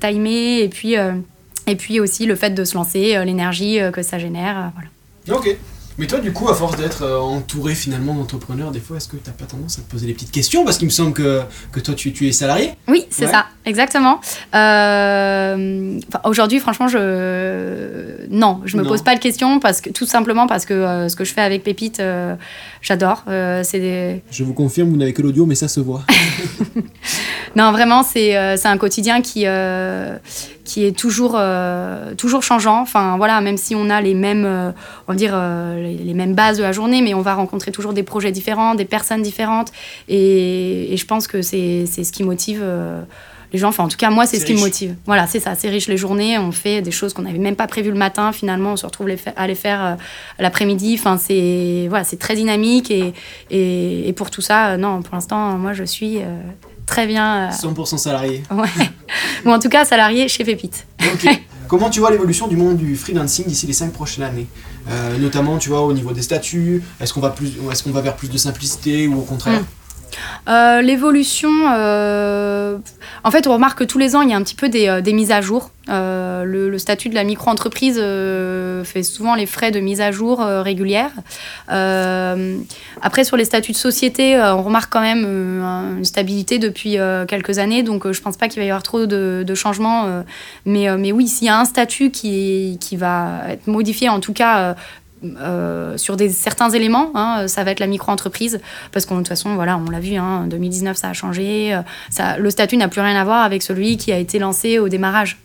timées 0.00 0.60
et 0.60 0.68
puis, 0.68 0.94
et 0.94 1.76
puis 1.76 1.98
aussi 1.98 2.26
le 2.26 2.36
fait 2.36 2.50
de 2.50 2.64
se 2.64 2.74
lancer, 2.74 3.20
l'énergie 3.24 3.80
que 3.92 4.02
ça 4.02 4.20
génère. 4.20 4.70
voilà. 4.76 5.40
Ok. 5.40 5.56
Mais 6.00 6.06
toi, 6.06 6.18
du 6.18 6.32
coup, 6.32 6.48
à 6.48 6.54
force 6.54 6.76
d'être 6.78 7.02
euh, 7.02 7.18
entouré 7.18 7.74
finalement 7.74 8.14
d'entrepreneurs, 8.14 8.70
des 8.70 8.80
fois, 8.80 8.96
est-ce 8.96 9.06
que 9.06 9.18
tu 9.18 9.28
n'as 9.28 9.34
pas 9.34 9.44
tendance 9.44 9.78
à 9.78 9.82
te 9.82 9.90
poser 9.90 10.06
des 10.06 10.14
petites 10.14 10.30
questions? 10.30 10.64
Parce 10.64 10.78
qu'il 10.78 10.86
me 10.86 10.90
semble 10.90 11.12
que, 11.12 11.42
que 11.72 11.78
toi, 11.78 11.92
tu, 11.92 12.14
tu 12.14 12.26
es 12.26 12.32
salarié 12.32 12.70
Oui, 12.88 13.04
c'est 13.10 13.26
ça, 13.26 13.44
exactement. 13.66 14.18
Euh, 14.54 16.00
aujourd'hui, 16.24 16.58
franchement, 16.58 16.88
je. 16.88 18.26
Non, 18.30 18.62
je 18.64 18.78
me 18.78 18.82
pose 18.82 19.02
pas 19.02 19.14
de 19.14 19.20
questions, 19.20 19.60
parce 19.60 19.82
que, 19.82 19.90
tout 19.90 20.06
simplement 20.06 20.46
parce 20.46 20.64
que 20.64 20.72
euh, 20.72 21.08
ce 21.10 21.16
que 21.16 21.24
je 21.24 21.34
fais 21.34 21.42
avec 21.42 21.64
Pépite, 21.64 22.00
j'adore. 22.80 23.24
c'est 23.26 23.80
des... 23.80 24.22
Je 24.30 24.42
vous 24.42 24.54
confirme, 24.54 24.88
vous 24.88 24.96
n'avez 24.96 25.12
que 25.12 25.20
l'audio, 25.20 25.44
mais 25.44 25.54
ça 25.54 25.68
se 25.68 25.80
voit. 25.80 26.02
non, 27.56 27.72
vraiment, 27.72 28.02
c'est 28.04 28.34
un 28.34 28.78
quotidien 28.78 29.20
qui 29.20 29.44
qui 30.70 30.84
est 30.84 30.96
toujours, 30.96 31.34
euh, 31.36 32.14
toujours 32.14 32.44
changeant. 32.44 32.80
Enfin, 32.80 33.16
voilà, 33.16 33.40
même 33.40 33.56
si 33.56 33.74
on 33.74 33.90
a 33.90 34.00
les 34.00 34.14
mêmes, 34.14 34.44
euh, 34.44 34.70
on 35.08 35.12
va 35.12 35.16
dire, 35.16 35.32
euh, 35.34 35.94
les, 35.96 36.14
mêmes 36.14 36.34
bases 36.34 36.58
de 36.58 36.62
la 36.62 36.70
journée, 36.70 37.02
mais 37.02 37.12
on 37.12 37.22
va 37.22 37.34
rencontrer 37.34 37.72
toujours 37.72 37.92
des 37.92 38.04
projets 38.04 38.30
différents, 38.30 38.76
des 38.76 38.84
personnes 38.84 39.22
différentes. 39.22 39.72
Et, 40.08 40.94
je 40.96 41.06
pense 41.06 41.26
que 41.26 41.42
c'est 41.42 41.86
ce 41.86 42.12
qui 42.12 42.22
motive 42.22 42.62
les 43.52 43.58
gens. 43.58 43.70
Enfin, 43.70 43.84
en 43.84 43.88
tout 43.88 43.96
cas, 43.96 44.10
moi, 44.10 44.26
c'est 44.26 44.38
ce 44.38 44.44
qui 44.44 44.54
me 44.54 44.60
motive. 44.60 44.94
Voilà, 45.06 45.26
c'est 45.26 45.40
ça, 45.40 45.56
c'est 45.56 45.68
riche 45.68 45.88
les 45.88 45.96
journées. 45.96 46.38
On 46.38 46.52
fait 46.52 46.82
des 46.82 46.92
choses 46.92 47.14
qu'on 47.14 47.22
n'avait 47.22 47.38
même 47.38 47.56
pas 47.56 47.66
prévues 47.66 47.90
le 47.90 47.98
matin. 47.98 48.30
Finalement, 48.30 48.74
on 48.74 48.76
se 48.76 48.86
retrouve 48.86 49.08
à 49.34 49.46
les 49.46 49.54
faire 49.54 49.96
l'après-midi. 50.38 50.96
Enfin, 50.98 51.16
c'est 51.16 51.86
voilà, 51.88 52.04
très 52.04 52.36
dynamique. 52.36 52.90
Et, 52.92 53.12
et, 53.50 54.08
et, 54.08 54.12
pour 54.12 54.30
tout 54.30 54.42
ça, 54.42 54.76
non, 54.76 55.02
pour 55.02 55.14
l'instant, 55.14 55.58
moi, 55.58 55.72
je 55.72 55.84
suis 55.84 56.18
très 56.90 57.06
bien. 57.06 57.50
100% 57.50 57.98
salarié. 57.98 58.42
Ouais. 58.50 58.68
Ou 59.46 59.50
en 59.50 59.58
tout 59.58 59.68
cas 59.68 59.84
salarié 59.84 60.28
chez 60.28 60.44
Pépite. 60.44 60.86
Comment 61.68 61.88
tu 61.88 62.00
vois 62.00 62.10
l'évolution 62.10 62.48
du 62.48 62.56
monde 62.56 62.76
du 62.78 62.96
freelancing 62.96 63.46
d'ici 63.46 63.64
les 63.68 63.72
5 63.72 63.92
prochaines 63.92 64.24
années? 64.24 64.48
Euh, 64.90 65.16
Notamment, 65.18 65.56
tu 65.58 65.68
vois, 65.68 65.82
au 65.82 65.92
niveau 65.92 66.10
des 66.12 66.22
statuts, 66.22 66.82
est-ce 67.00 67.14
qu'on 67.14 67.20
va, 67.20 67.30
plus, 67.30 67.48
est 67.48 67.82
qu'on 67.84 67.92
va 67.92 68.00
vers 68.00 68.16
plus 68.16 68.28
de 68.28 68.36
simplicité 68.36 69.06
ou 69.06 69.20
au 69.20 69.22
contraire? 69.22 69.60
Hmm. 69.60 69.64
Euh, 70.48 70.82
l'évolution, 70.82 71.50
euh, 71.72 72.78
en 73.24 73.30
fait, 73.30 73.46
on 73.46 73.52
remarque 73.52 73.78
que 73.78 73.84
tous 73.84 73.98
les 73.98 74.16
ans, 74.16 74.22
il 74.22 74.30
y 74.30 74.32
a 74.32 74.36
un 74.36 74.42
petit 74.42 74.54
peu 74.54 74.68
des, 74.68 74.88
euh, 74.88 75.02
mises 75.12 75.30
à 75.30 75.40
jour. 75.40 75.70
Le, 75.88 76.78
statut 76.78 77.08
de 77.08 77.14
la 77.14 77.24
micro-entreprise 77.24 77.96
fait 77.96 79.02
souvent 79.02 79.34
les 79.34 79.46
frais 79.46 79.72
de 79.72 79.80
mise 79.80 80.00
à 80.00 80.12
jour 80.12 80.38
régulière. 80.38 81.10
après, 81.68 83.24
sur 83.24 83.36
les 83.36 83.44
statuts 83.44 83.72
de 83.72 83.76
société, 83.76 84.38
on 84.38 84.62
remarque 84.62 84.92
quand 84.92 85.00
même 85.00 85.24
une 85.98 86.04
stabilité 86.04 86.58
depuis 86.58 86.96
quelques 87.26 87.58
années, 87.58 87.82
donc 87.82 88.04
je 88.04 88.18
ne 88.18 88.22
pense 88.22 88.36
pas 88.36 88.48
qu'il 88.48 88.60
va 88.60 88.66
y 88.66 88.70
avoir 88.70 88.84
trop 88.84 89.04
de, 89.06 89.54
changements. 89.54 90.22
mais, 90.64 91.12
oui, 91.12 91.26
s'il 91.26 91.48
y 91.48 91.50
a 91.50 91.58
un 91.58 91.64
statut 91.64 92.12
qui 92.12 92.78
va 92.96 93.42
être 93.48 93.66
modifié, 93.66 94.08
en 94.08 94.20
tout 94.20 94.32
cas 94.32 94.76
euh, 95.22 95.98
sur 95.98 96.16
certains 96.30 96.70
éléments, 96.70 97.10
hein, 97.14 97.46
ça 97.46 97.62
va 97.62 97.72
être 97.72 97.80
la 97.80 97.86
micro-entreprise, 97.86 98.60
parce 98.90 99.04
que 99.04 99.12
de 99.12 99.18
toute 99.18 99.28
façon, 99.28 99.54
voilà, 99.54 99.76
on 99.76 99.90
l'a 99.90 100.00
vu, 100.00 100.18
en 100.18 100.24
hein, 100.24 100.46
2019, 100.46 100.96
ça 100.96 101.10
a 101.10 101.12
changé. 101.12 101.74
Euh, 101.74 101.82
le 102.38 102.50
statut 102.50 102.78
n'a 102.78 102.88
plus 102.88 103.02
rien 103.02 103.20
à 103.20 103.24
voir 103.24 103.42
avec 103.42 103.62
celui 103.62 103.98
qui 103.98 104.12
a 104.12 104.18
été 104.18 104.38
lancé 104.38 104.78
au 104.78 104.88
démarrage. 104.88 105.38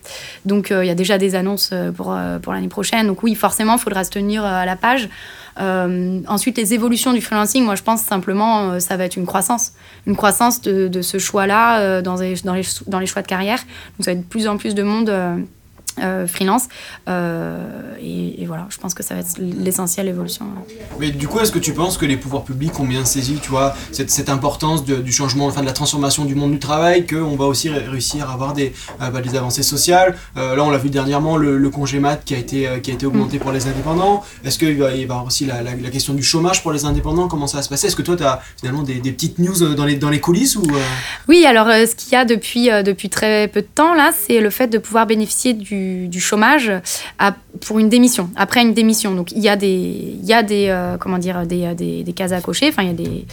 Donc, 0.46 0.72
euh, 0.72 0.86
il 0.86 0.88
y 0.88 0.92
a 0.92 0.96
déjà 0.96 1.18
des 1.18 1.36
annonces 1.36 1.74
pour, 1.96 2.18
pour 2.42 2.54
l'année 2.54 2.70
prochaine. 2.70 3.08
Donc, 3.08 3.22
oui, 3.24 3.36
forcément, 3.36 3.76
il 3.76 3.80
faudra 3.80 4.04
se 4.06 4.12
tenir 4.12 4.46
à 4.46 4.66
la 4.66 4.78
page. 4.78 5.10
ensuite, 5.58 6.58
les 6.58 6.74
évolutions 6.74 7.12
du 7.12 7.22
freelancing, 7.22 7.66
moi, 7.66 7.76
je 7.76 7.84
pense 7.84 8.02
simplement, 8.02 8.80
ça 8.80 8.96
va 8.96 9.04
être 9.04 9.18
une 9.18 9.26
croissance. 9.26 9.74
Une 10.08 10.16
croissance 10.16 10.62
de, 10.62 10.88
de 10.88 11.02
ce 11.02 11.18
choix-là 11.18 12.02
dans, 12.02 12.16
les, 12.16 12.36
dans, 12.46 12.54
les, 12.54 12.64
dans 12.88 13.00
les 13.00 13.08
choix 13.08 13.22
de 13.22 13.28
carrière. 13.28 13.60
Donc, 13.60 14.06
ça 14.06 14.12
va 14.12 14.14
être 14.14 14.24
de 14.24 14.30
plus 14.30 14.48
en 14.48 14.56
plus 14.56 14.74
de 14.74 14.84
monde 14.84 15.12
euh, 16.00 16.28
freelance. 16.28 16.64
Euh, 17.08 17.96
et, 18.02 18.46
voilà, 18.46 18.68
je 18.70 18.78
pense 18.78 18.94
que 18.94 19.02
ça 19.02 19.14
va 19.14 19.22
être 19.22 19.38
l'essentiel 19.40 20.08
l'évolution. 20.08 20.46
Mais 21.00 21.10
du 21.12 21.28
coup, 21.28 21.40
est-ce 21.40 21.54
que 21.54 21.60
tu 21.60 21.74
penses 21.74 21.98
que 21.98 22.06
les 22.06 22.18
pouvoirs 22.18 22.44
publics 22.44 22.78
ont 22.80 22.86
bien 22.86 23.06
saisi, 23.06 23.40
tu 23.42 23.50
vois, 23.50 23.74
cette, 23.94 24.12
cette 24.12 24.30
importance 24.30 24.84
du 24.84 25.12
changement, 25.12 25.46
enfin 25.48 25.62
de 25.62 25.66
la 25.66 25.72
transformation 25.72 26.26
du 26.26 26.36
monde 26.36 26.52
du 26.52 26.60
travail, 26.60 27.08
qu'on 27.08 27.38
va 27.38 27.46
aussi 27.46 27.70
réussir 27.70 28.30
à 28.30 28.34
avoir 28.34 28.54
des, 28.54 28.74
euh, 29.02 29.10
bah, 29.10 29.22
des 29.22 29.36
avancées 29.36 29.64
sociales? 29.64 30.18
Là, 30.36 30.64
on 30.64 30.70
l'a 30.70 30.78
vu 30.78 30.90
dernièrement, 30.90 31.38
le, 31.38 31.70
congé 31.70 32.00
mat 32.00 32.24
qui 32.24 32.36
a 32.36 32.38
été, 32.38 32.70
qui 32.84 32.92
a 32.92 32.94
été 32.94 33.06
augmenté 33.06 33.38
mm. 33.38 33.42
pour 33.42 33.52
les 33.52 33.68
indépendants. 33.68 34.24
Est-ce 34.44 34.60
qu'il 34.60 34.78
va 34.78 34.94
y 34.94 35.04
avoir 35.04 35.26
aussi 35.26 35.46
la, 35.46 35.62
la, 35.62 35.90
question 35.90 36.14
du 36.14 36.24
chômage 36.24 36.62
pour 36.62 36.72
les 36.72 36.86
indépendants? 36.86 37.28
Comment 37.28 37.48
ça 37.48 37.58
va 37.58 37.64
se 37.64 37.70
passer? 37.70 37.88
Est-ce 37.88 37.96
que 37.96 38.02
toi, 38.02 38.16
tu 38.16 38.24
as 38.24 38.42
finalement 38.60 38.84
des, 38.84 38.96
des, 38.96 39.12
petites 39.12 39.40
news 39.40 39.76
dans 39.76 39.86
les, 39.86 39.96
dans 39.96 40.10
les 40.10 40.20
coulisses 40.20 40.56
ou, 40.56 40.64
Oui, 41.28 41.46
alors 41.46 41.68
ce 41.68 41.96
qu'il 41.96 42.14
y 42.14 42.16
a 42.16 42.26
depuis, 42.26 42.68
depuis 42.84 43.10
très 43.10 43.48
peu 43.48 43.62
de 43.62 43.68
temps, 43.74 43.94
là, 43.94 44.12
c'est 44.16 44.42
le 44.42 44.50
fait 44.50 44.68
de 44.68 44.78
pouvoir 44.78 45.08
bénéficier 45.08 45.54
du 45.54 45.85
du, 46.08 46.19
chômage 46.19 46.71
pour 47.62 47.80
une 47.80 47.89
démission, 47.89 48.30
après 48.36 48.62
une 48.62 48.74
démission. 48.74 49.13
Donc 49.13 49.32
il 49.32 49.39
y 49.39 49.50
a 49.50 49.56
des, 49.56 50.17
il 50.21 50.26
y 50.26 50.34
a 50.34 50.43
des 50.43 50.67
euh, 50.69 50.98
comment 51.00 51.17
dire, 51.17 51.45
des, 51.45 51.74
des, 51.74 52.04
des, 52.04 52.13
cases 52.13 52.32
à 52.32 52.41
cocher. 52.41 52.69
Enfin, 52.69 52.84
il 52.84 52.88
y 52.88 52.91
a 52.91 52.93
des, 52.93 53.26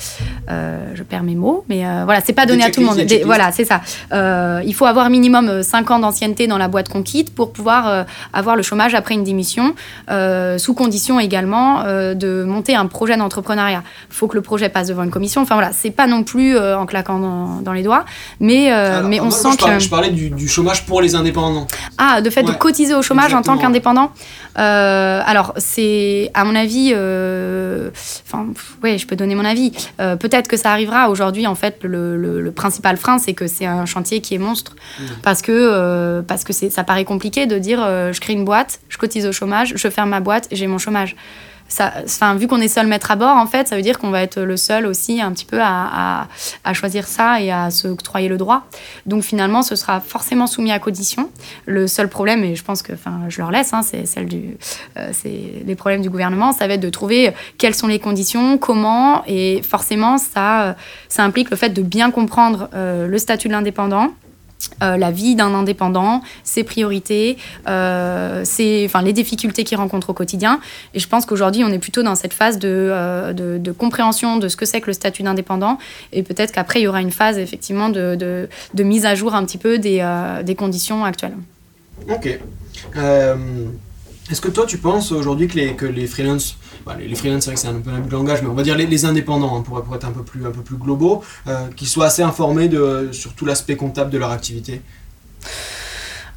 euh, 0.50 0.92
je 0.94 1.02
perds 1.02 1.22
mes 1.22 1.34
mots, 1.34 1.64
mais 1.68 1.86
euh, 1.86 2.02
voilà, 2.04 2.20
c'est 2.24 2.32
pas 2.32 2.46
donné 2.46 2.62
à 2.64 2.70
tout 2.70 2.80
le 2.80 2.86
monde. 2.86 3.00
voilà, 3.24 3.52
c'est 3.52 3.64
ça. 3.64 3.80
il 4.64 4.74
faut 4.74 4.86
avoir 4.86 5.10
minimum 5.10 5.62
5 5.62 5.90
ans 5.90 5.98
d'ancienneté 5.98 6.46
dans 6.46 6.58
la 6.58 6.68
boîte 6.68 6.88
qu'on 6.88 7.02
quitte 7.02 7.34
pour 7.34 7.52
pouvoir 7.52 8.06
avoir 8.32 8.56
le 8.56 8.62
chômage 8.62 8.94
après 8.94 9.14
une 9.14 9.24
démission, 9.24 9.74
sous 10.58 10.74
condition 10.74 11.20
également 11.20 11.84
de 11.84 12.44
monter 12.44 12.74
un 12.74 12.86
projet 12.86 13.16
d'entrepreneuriat. 13.16 13.82
Il 14.10 14.14
faut 14.14 14.28
que 14.28 14.36
le 14.36 14.42
projet 14.42 14.68
passe 14.68 14.88
devant 14.88 15.02
une 15.02 15.10
commission. 15.10 15.42
Enfin 15.42 15.54
voilà, 15.54 15.70
c'est 15.72 15.90
pas 15.90 16.06
non 16.06 16.22
plus 16.22 16.58
en 16.58 16.86
claquant 16.86 17.60
dans, 17.62 17.72
les 17.72 17.82
doigts, 17.82 18.04
mais 18.40 18.70
mais 19.04 19.20
on 19.20 19.30
sent 19.30 19.56
que 19.58 19.78
je 19.78 19.88
parlais 19.88 20.10
du, 20.10 20.30
du, 20.30 20.48
chômage 20.48 20.86
pour 20.86 21.00
les 21.00 21.14
indépendants. 21.14 21.66
Ah, 21.98 22.20
de 22.20 22.30
fait 22.30 22.41
fait 22.46 22.52
de 22.52 22.59
cotiser 22.59 22.94
au 22.94 23.02
chômage 23.02 23.35
en 23.35 23.42
tant 23.42 23.59
qu'indépendant. 23.59 24.12
alors, 24.57 25.55
c'est, 25.57 26.31
à 26.35 26.44
mon 26.44 26.55
avis, 26.55 26.92
enfin, 26.92 28.46
ouais, 28.83 28.98
je 28.98 29.07
peux 29.07 29.16
donner 29.16 29.35
mon 29.35 29.44
avis. 29.44 29.72
peut-être 29.98 30.48
que 30.48 30.57
ça 30.57 30.72
arrivera. 30.72 31.09
Aujourd'hui, 31.11 31.46
en 31.46 31.55
fait, 31.55 31.81
le, 31.83 32.52
principal 32.55 32.96
frein, 32.96 33.18
c'est 33.18 33.33
que 33.33 33.46
c'est 33.46 33.66
un 33.66 33.87
chantier 33.87 34.20
qui 34.20 34.35
est 34.35 34.38
monstre. 34.38 34.74
Mmh. 34.74 35.02
Parce 35.22 35.42
que, 35.42 36.20
parce 36.26 36.44
que 36.44 36.52
ça 36.52 36.85
paraît 36.85 37.05
compliqué 37.05 37.46
de 37.46 37.59
dire 37.59 37.78
je 37.81 38.20
crée 38.20 38.35
une 38.35 38.44
boîte, 38.44 38.81
je 38.88 38.98
cotise 38.98 39.26
au 39.26 39.33
chômage, 39.33 39.74
je 39.76 39.88
ferme 39.88 40.11
ma 40.11 40.20
boîte 40.20 40.48
et 40.50 40.57
j'ai 40.57 40.66
mon 40.66 40.78
chômage 40.78 41.16
enfin, 41.80 42.35
vu 42.35 42.46
qu'on 42.46 42.61
est 42.61 42.68
seul 42.68 42.87
maître 42.87 43.11
à 43.11 43.16
bord, 43.16 43.37
en 43.37 43.46
fait, 43.46 43.68
ça 43.68 43.76
veut 43.76 43.82
dire 43.82 43.98
qu'on 43.98 44.11
va 44.11 44.22
être 44.22 44.40
le 44.40 44.56
seul 44.56 44.87
aussi 44.87 45.20
un 45.20 45.32
petit 45.32 45.44
peu 45.44 45.61
à, 45.61 46.26
choisir 46.72 47.06
ça 47.06 47.40
et 47.40 47.50
à 47.50 47.70
se 47.70 47.88
octroyer 47.88 48.28
le 48.28 48.37
droit. 48.37 48.62
Donc 49.06 49.22
finalement, 49.22 49.62
ce 49.62 49.76
sera 49.76 50.00
forcément 50.00 50.46
soumis 50.46 50.72
à 50.72 50.78
condition. 50.78 51.30
Le 51.66 51.87
seul 51.87 52.08
problème, 52.08 52.44
et 52.44 52.54
je 52.54 52.64
pense 52.64 52.82
que, 52.82 52.92
enfin, 52.92 53.20
je 53.28 53.38
leur 53.38 53.50
laisse, 53.50 53.72
hein, 53.72 53.82
euh, 53.94 55.11
c'est 55.12 55.62
les 55.66 55.74
problèmes 55.74 56.02
du 56.02 56.11
gouvernement, 56.11 56.52
ça 56.52 56.66
va 56.66 56.74
être 56.74 56.80
de 56.80 56.90
trouver 56.90 57.32
quelles 57.58 57.74
sont 57.74 57.87
les 57.87 57.98
conditions, 57.98 58.58
comment, 58.58 59.22
et 59.26 59.62
forcément, 59.62 60.18
ça, 60.18 60.76
ça 61.08 61.24
implique 61.24 61.50
le 61.50 61.56
fait 61.56 61.70
de 61.70 61.82
bien 61.82 62.11
comprendre 62.11 62.68
euh, 62.74 63.06
le 63.06 63.18
statut 63.18 63.48
de 63.48 63.52
l'indépendant 63.52 64.12
euh, 64.83 64.96
la 64.96 65.11
vie 65.11 65.35
d'un 65.35 65.55
indépendant, 65.55 66.22
ses 66.44 66.64
priorités, 66.64 67.37
euh, 67.68 68.44
enfin, 68.85 69.03
les 69.03 69.12
difficultés 69.12 69.64
qu'il 69.64 69.77
rencontre 69.77 70.11
au 70.11 70.12
quotidien. 70.12 70.61
Et 70.94 70.98
je 70.98 71.09
pense 71.09 71.27
qu'aujourd'hui, 71.27 71.64
on 71.64 71.68
est 71.68 71.79
plutôt 71.79 72.03
dans 72.03 72.14
cette 72.14 72.33
phase 72.33 72.59
de, 72.59 72.68
euh, 72.68 73.33
de, 73.33 73.72
compréhension 73.72 74.38
de 74.38 74.48
ce 74.48 74.57
que 74.57 74.64
c'est 74.64 74.81
que 74.81 74.87
le 74.87 74.92
statut 74.92 75.22
d'indépendant. 75.22 75.79
Et 76.12 76.22
peut-être 76.22 76.53
qu'après, 76.53 76.81
il 76.81 76.85
y 76.85 76.88
aura 76.88 77.01
une 77.01 77.11
phase 77.11 77.38
effectivement 77.38 77.88
de, 77.88 78.16
de 78.16 78.83
mise 78.83 79.07
à 79.07 79.14
jour 79.14 79.35
un 79.35 79.44
petit 79.44 79.59
peu 79.59 79.79
des, 79.79 80.05
des 80.44 80.55
conditions 80.55 81.05
actuelles. 81.05 81.37
Ok. 82.09 82.38
Est-ce 84.31 84.40
que 84.40 84.48
toi, 84.48 84.66
tu 84.66 84.79
penses 84.79 85.12
aujourd'hui 85.12 85.48
que 85.48 85.57
les, 85.57 85.75
que 85.75 85.87
les 85.87 86.07
freelances 86.07 86.57
bah, 86.84 86.96
les, 86.98 87.14
freelances, 87.14 87.44
c'est 87.44 87.50
vrai 87.50 87.54
que 87.54 87.60
c'est 87.60 87.68
un 87.68 87.80
peu 87.80 87.90
un 87.90 88.08
langage, 88.10 88.42
mais 88.42 88.48
on 88.48 88.54
va 88.54 88.62
dire 88.62 88.76
les, 88.76 89.04
indépendants, 89.04 89.56
hein, 89.56 89.62
pour, 89.62 89.78
être 89.94 90.06
un 90.06 90.12
peu 90.12 90.22
plus, 90.22 90.46
un 90.46 90.50
peu 90.50 90.62
plus 90.62 90.76
globaux, 90.76 91.22
euh, 91.46 91.68
qu'ils 91.76 91.88
soient 91.88 92.06
assez 92.06 92.22
informés 92.22 92.68
de, 92.68 93.08
sur 93.12 93.34
tout 93.34 93.44
l'aspect 93.44 93.76
comptable 93.76 94.10
de 94.10 94.18
leur 94.18 94.30
activité. 94.30 94.80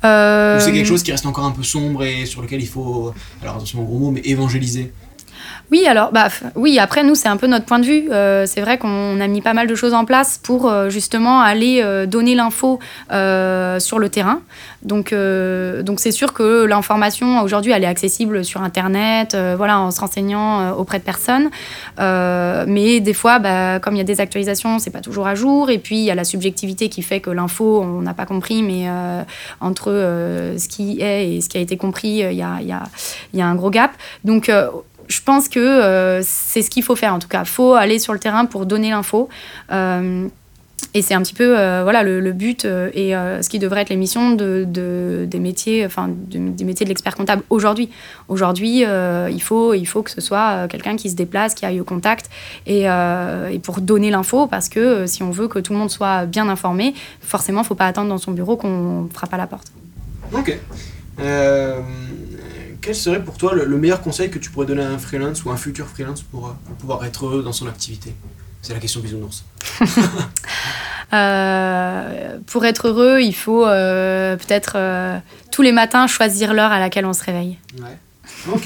Euh... 0.03 0.57
Ou 0.57 0.59
c'est 0.59 0.71
quelque 0.71 0.87
chose 0.87 1.03
qui 1.03 1.11
reste 1.11 1.25
encore 1.25 1.45
un 1.45 1.51
peu 1.51 1.63
sombre 1.63 2.03
et 2.03 2.25
sur 2.25 2.41
lequel 2.41 2.61
il 2.61 2.67
faut, 2.67 3.13
alors 3.41 3.55
attention 3.55 3.83
gros 3.83 3.99
mot, 3.99 4.11
mais 4.11 4.21
évangéliser 4.25 4.93
oui, 5.71 5.87
alors, 5.87 6.11
bah, 6.11 6.27
oui, 6.55 6.77
après, 6.79 7.03
nous, 7.03 7.15
c'est 7.15 7.27
un 7.27 7.37
peu 7.37 7.47
notre 7.47 7.65
point 7.65 7.79
de 7.79 7.85
vue. 7.85 8.09
Euh, 8.11 8.45
c'est 8.45 8.61
vrai 8.61 8.77
qu'on 8.77 9.19
a 9.19 9.27
mis 9.27 9.41
pas 9.41 9.53
mal 9.53 9.67
de 9.67 9.75
choses 9.75 9.93
en 9.93 10.05
place 10.05 10.39
pour 10.41 10.69
euh, 10.69 10.89
justement 10.89 11.41
aller 11.41 11.81
euh, 11.83 12.05
donner 12.05 12.35
l'info 12.35 12.79
sur 13.09 13.99
le 13.99 14.07
terrain. 14.09 14.41
Donc, 14.83 15.09
c'est 15.09 16.11
sûr 16.11 16.33
que 16.33 16.65
l'information, 16.65 17.41
aujourd'hui, 17.41 17.71
elle 17.71 17.83
est 17.83 17.87
accessible 17.87 18.45
sur 18.45 18.61
Internet, 18.61 19.35
voilà, 19.57 19.79
en 19.79 19.91
se 19.91 19.99
renseignant 19.99 20.71
auprès 20.73 20.99
de 20.99 21.03
personnes. 21.03 21.49
mais 21.97 22.99
des 22.99 23.13
fois, 23.13 23.39
bah, 23.39 23.79
comme 23.79 23.95
il 23.95 23.97
y 23.97 24.01
a 24.01 24.05
des 24.05 24.21
actualisations, 24.21 24.77
c'est 24.79 24.91
pas 24.91 25.01
toujours 25.01 25.27
à 25.27 25.35
jour. 25.35 25.69
Et 25.69 25.79
puis, 25.79 25.97
il 25.97 26.03
y 26.03 26.11
a 26.11 26.15
la 26.15 26.23
subjectivité 26.23 26.89
qui 26.89 27.01
fait 27.01 27.19
que 27.19 27.31
l'info, 27.31 27.81
on 27.81 28.01
n'a 28.01 28.13
pas 28.13 28.25
compris, 28.25 28.61
mais 28.61 28.87
entre 29.59 29.89
ce 30.57 30.67
qui 30.67 31.01
est 31.01 31.35
et 31.35 31.41
ce 31.41 31.49
qui 31.49 31.57
a 31.57 31.61
été 31.61 31.77
compris, 31.77 32.19
il 32.19 32.33
y 32.33 32.43
a, 32.43 32.61
y, 32.61 32.71
a, 32.71 32.83
y 33.33 33.41
a 33.41 33.47
un 33.47 33.55
gros 33.55 33.71
gap. 33.71 33.91
Donc, 34.23 34.51
je 35.07 35.21
pense 35.21 35.49
que 35.49 35.59
euh, 35.59 36.21
c'est 36.23 36.61
ce 36.61 36.69
qu'il 36.69 36.83
faut 36.83 36.95
faire 36.95 37.13
en 37.13 37.19
tout 37.19 37.27
cas. 37.27 37.41
Il 37.41 37.49
faut 37.49 37.73
aller 37.73 37.99
sur 37.99 38.13
le 38.13 38.19
terrain 38.19 38.45
pour 38.45 38.65
donner 38.65 38.89
l'info. 38.89 39.29
Euh, 39.71 40.27
et 40.93 41.01
c'est 41.01 41.13
un 41.13 41.21
petit 41.21 41.33
peu 41.33 41.57
euh, 41.57 41.83
voilà 41.83 42.03
le, 42.03 42.31
but 42.31 42.65
et 42.65 43.11
ce 43.11 43.49
qui 43.49 43.59
devrait 43.59 43.81
être 43.81 43.89
l'émission 43.89 44.31
de, 44.31 44.65
des 45.25 45.39
métiers, 45.39 45.85
enfin 45.85 46.09
des 46.09 46.63
métiers 46.63 46.85
de 46.85 46.89
l'expert 46.89 47.15
comptable 47.15 47.43
aujourd'hui. 47.49 47.89
Aujourd'hui, 48.27 48.83
il 48.83 49.41
faut 49.41 49.73
il 49.73 49.85
faut 49.85 50.03
que 50.03 50.11
ce 50.11 50.21
soit 50.21 50.67
quelqu'un 50.67 50.95
qui 50.95 51.09
se 51.09 51.15
déplace, 51.15 51.53
qui 51.53 51.65
aille 51.65 51.81
au 51.81 51.85
contact 51.85 52.29
et, 52.67 52.87
pour 53.63 53.81
donner 53.81 54.09
l'info 54.09 54.47
parce 54.47 54.69
que 54.69 55.05
si 55.05 55.23
on 55.23 55.31
veut 55.31 55.47
que 55.47 55.59
tout 55.59 55.73
le 55.73 55.79
monde 55.79 55.89
soit 55.89 56.25
bien 56.25 56.47
informé, 56.49 56.93
forcément, 57.19 57.61
il 57.61 57.65
faut 57.65 57.75
pas 57.75 57.87
attendre 57.87 58.09
dans 58.09 58.17
son 58.17 58.31
bureau 58.31 58.55
qu'on 58.55 59.09
frappe 59.13 59.33
à 59.33 59.37
la 59.37 59.47
porte. 59.47 59.71
Ok 60.33 60.57
quel 62.85 62.95
serait 62.95 63.23
pour 63.23 63.37
toi 63.37 63.55
le, 63.55 63.65
meilleur 63.77 64.01
conseil 64.01 64.29
que 64.29 64.37
tu 64.37 64.51
pourrais 64.51 64.67
donner 64.67 64.83
à 64.83 64.89
un 64.89 64.99
freelance 64.99 65.43
ou 65.43 65.49
un 65.49 65.57
futur 65.57 65.87
freelance 65.87 66.21
pour, 66.21 66.47
euh, 66.47 66.51
pouvoir 66.77 67.03
être 67.03 67.25
heureux 67.25 67.41
dans 67.41 67.51
son 67.51 67.67
activité? 67.67 68.13
C'est 68.61 68.73
la 68.73 68.79
question 68.79 69.01
bisounours. 69.01 69.43
euh, 71.13 72.37
pour 72.45 72.65
être 72.65 72.87
heureux, 72.87 73.21
il 73.21 73.33
faut 73.33 73.65
euh, 73.65 74.35
peut-être 74.37 74.73
euh, 74.75 75.17
tous 75.51 75.63
les 75.63 75.71
matins 75.71 76.05
choisir 76.05 76.53
l'heure 76.53 76.71
à 76.71 76.79
laquelle 76.79 77.07
on 77.07 77.13
se 77.13 77.23
réveille. 77.23 77.57
Ouais. 77.79 77.97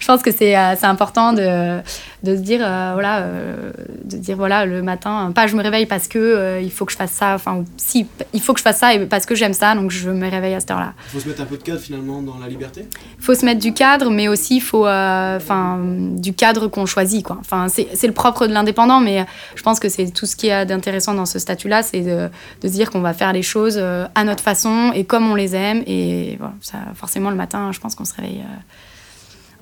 je 0.00 0.06
pense 0.06 0.22
que 0.22 0.30
c'est 0.30 0.54
important 0.54 1.32
de, 1.32 1.80
de 2.22 2.36
se 2.36 2.40
dire 2.40 2.60
euh, 2.62 2.90
voilà 2.92 3.20
euh, 3.20 3.72
de 4.04 4.16
dire 4.16 4.36
voilà 4.36 4.64
le 4.64 4.82
matin 4.82 5.32
pas 5.34 5.46
je 5.46 5.56
me 5.56 5.62
réveille 5.62 5.86
parce 5.86 6.06
que 6.06 6.18
euh, 6.18 6.60
il 6.60 6.70
faut 6.70 6.84
que 6.84 6.92
je 6.92 6.96
fasse 6.96 7.10
ça 7.10 7.34
enfin 7.34 7.64
si 7.76 8.06
il 8.32 8.40
faut 8.40 8.52
que 8.52 8.60
je 8.60 8.62
fasse 8.62 8.78
ça 8.78 8.94
et 8.94 9.06
parce 9.06 9.26
que 9.26 9.34
j'aime 9.34 9.54
ça 9.54 9.74
donc 9.74 9.90
je 9.90 10.10
me 10.10 10.30
réveille 10.30 10.54
à 10.54 10.60
cette 10.60 10.70
heure-là. 10.70 10.94
Il 11.08 11.14
faut 11.14 11.20
se 11.20 11.28
mettre 11.28 11.42
un 11.42 11.46
peu 11.46 11.56
de 11.56 11.62
cadre 11.62 11.80
finalement 11.80 12.22
dans 12.22 12.38
la 12.38 12.48
liberté? 12.48 12.86
Il 13.18 13.24
faut 13.24 13.34
se 13.34 13.44
mettre 13.44 13.60
du 13.60 13.72
cadre 13.72 14.10
mais 14.10 14.28
aussi 14.28 14.56
il 14.56 14.60
faut 14.60 14.86
enfin 14.86 15.80
du 16.16 16.32
cadre 16.32 16.68
qu'on 16.68 16.86
choisit 16.86 17.24
quoi. 17.24 17.38
Enfin 17.40 17.66
c'est 17.68 18.06
le 18.06 18.12
propre 18.12 18.46
de 18.46 18.52
l'indépendant 18.52 19.00
mais 19.00 19.26
je 19.56 19.62
pense 19.62 19.80
que 19.80 19.88
c'est 19.88 20.12
tout 20.12 20.26
ce 20.26 20.36
qui 20.36 20.48
est 20.48 20.64
d'intéressant 20.64 21.14
dans 21.14 21.26
ce 21.26 21.38
statut-là 21.38 21.82
c'est 21.82 22.02
de, 22.02 22.28
de, 22.60 22.68
se 22.68 22.72
dire 22.72 22.90
qu'on 22.90 23.00
va 23.00 23.14
faire 23.14 23.32
les 23.32 23.42
choses 23.42 23.78
à 23.78 24.24
notre 24.24 24.42
façon 24.42 24.92
et 24.94 25.04
comme 25.04 25.28
on 25.30 25.34
les 25.34 25.56
aime 25.56 25.82
et 25.86 26.36
voilà 26.38 26.54
ça 26.60 26.78
forcément 26.94 27.30
le 27.30 27.36
matin 27.36 27.72
je 27.72 27.80
pense 27.80 27.94
qu'on 27.94 28.04
se 28.04 28.14
réveille 28.14 28.42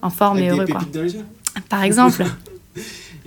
en 0.02 0.10
forme 0.10 0.38
et 0.38 0.48
heureux 0.48 0.66
quoi. 0.66 0.80
Dans 0.92 1.02
les 1.02 1.14
yeux? 1.14 1.24
Par 1.68 1.82
exemple. 1.82 2.24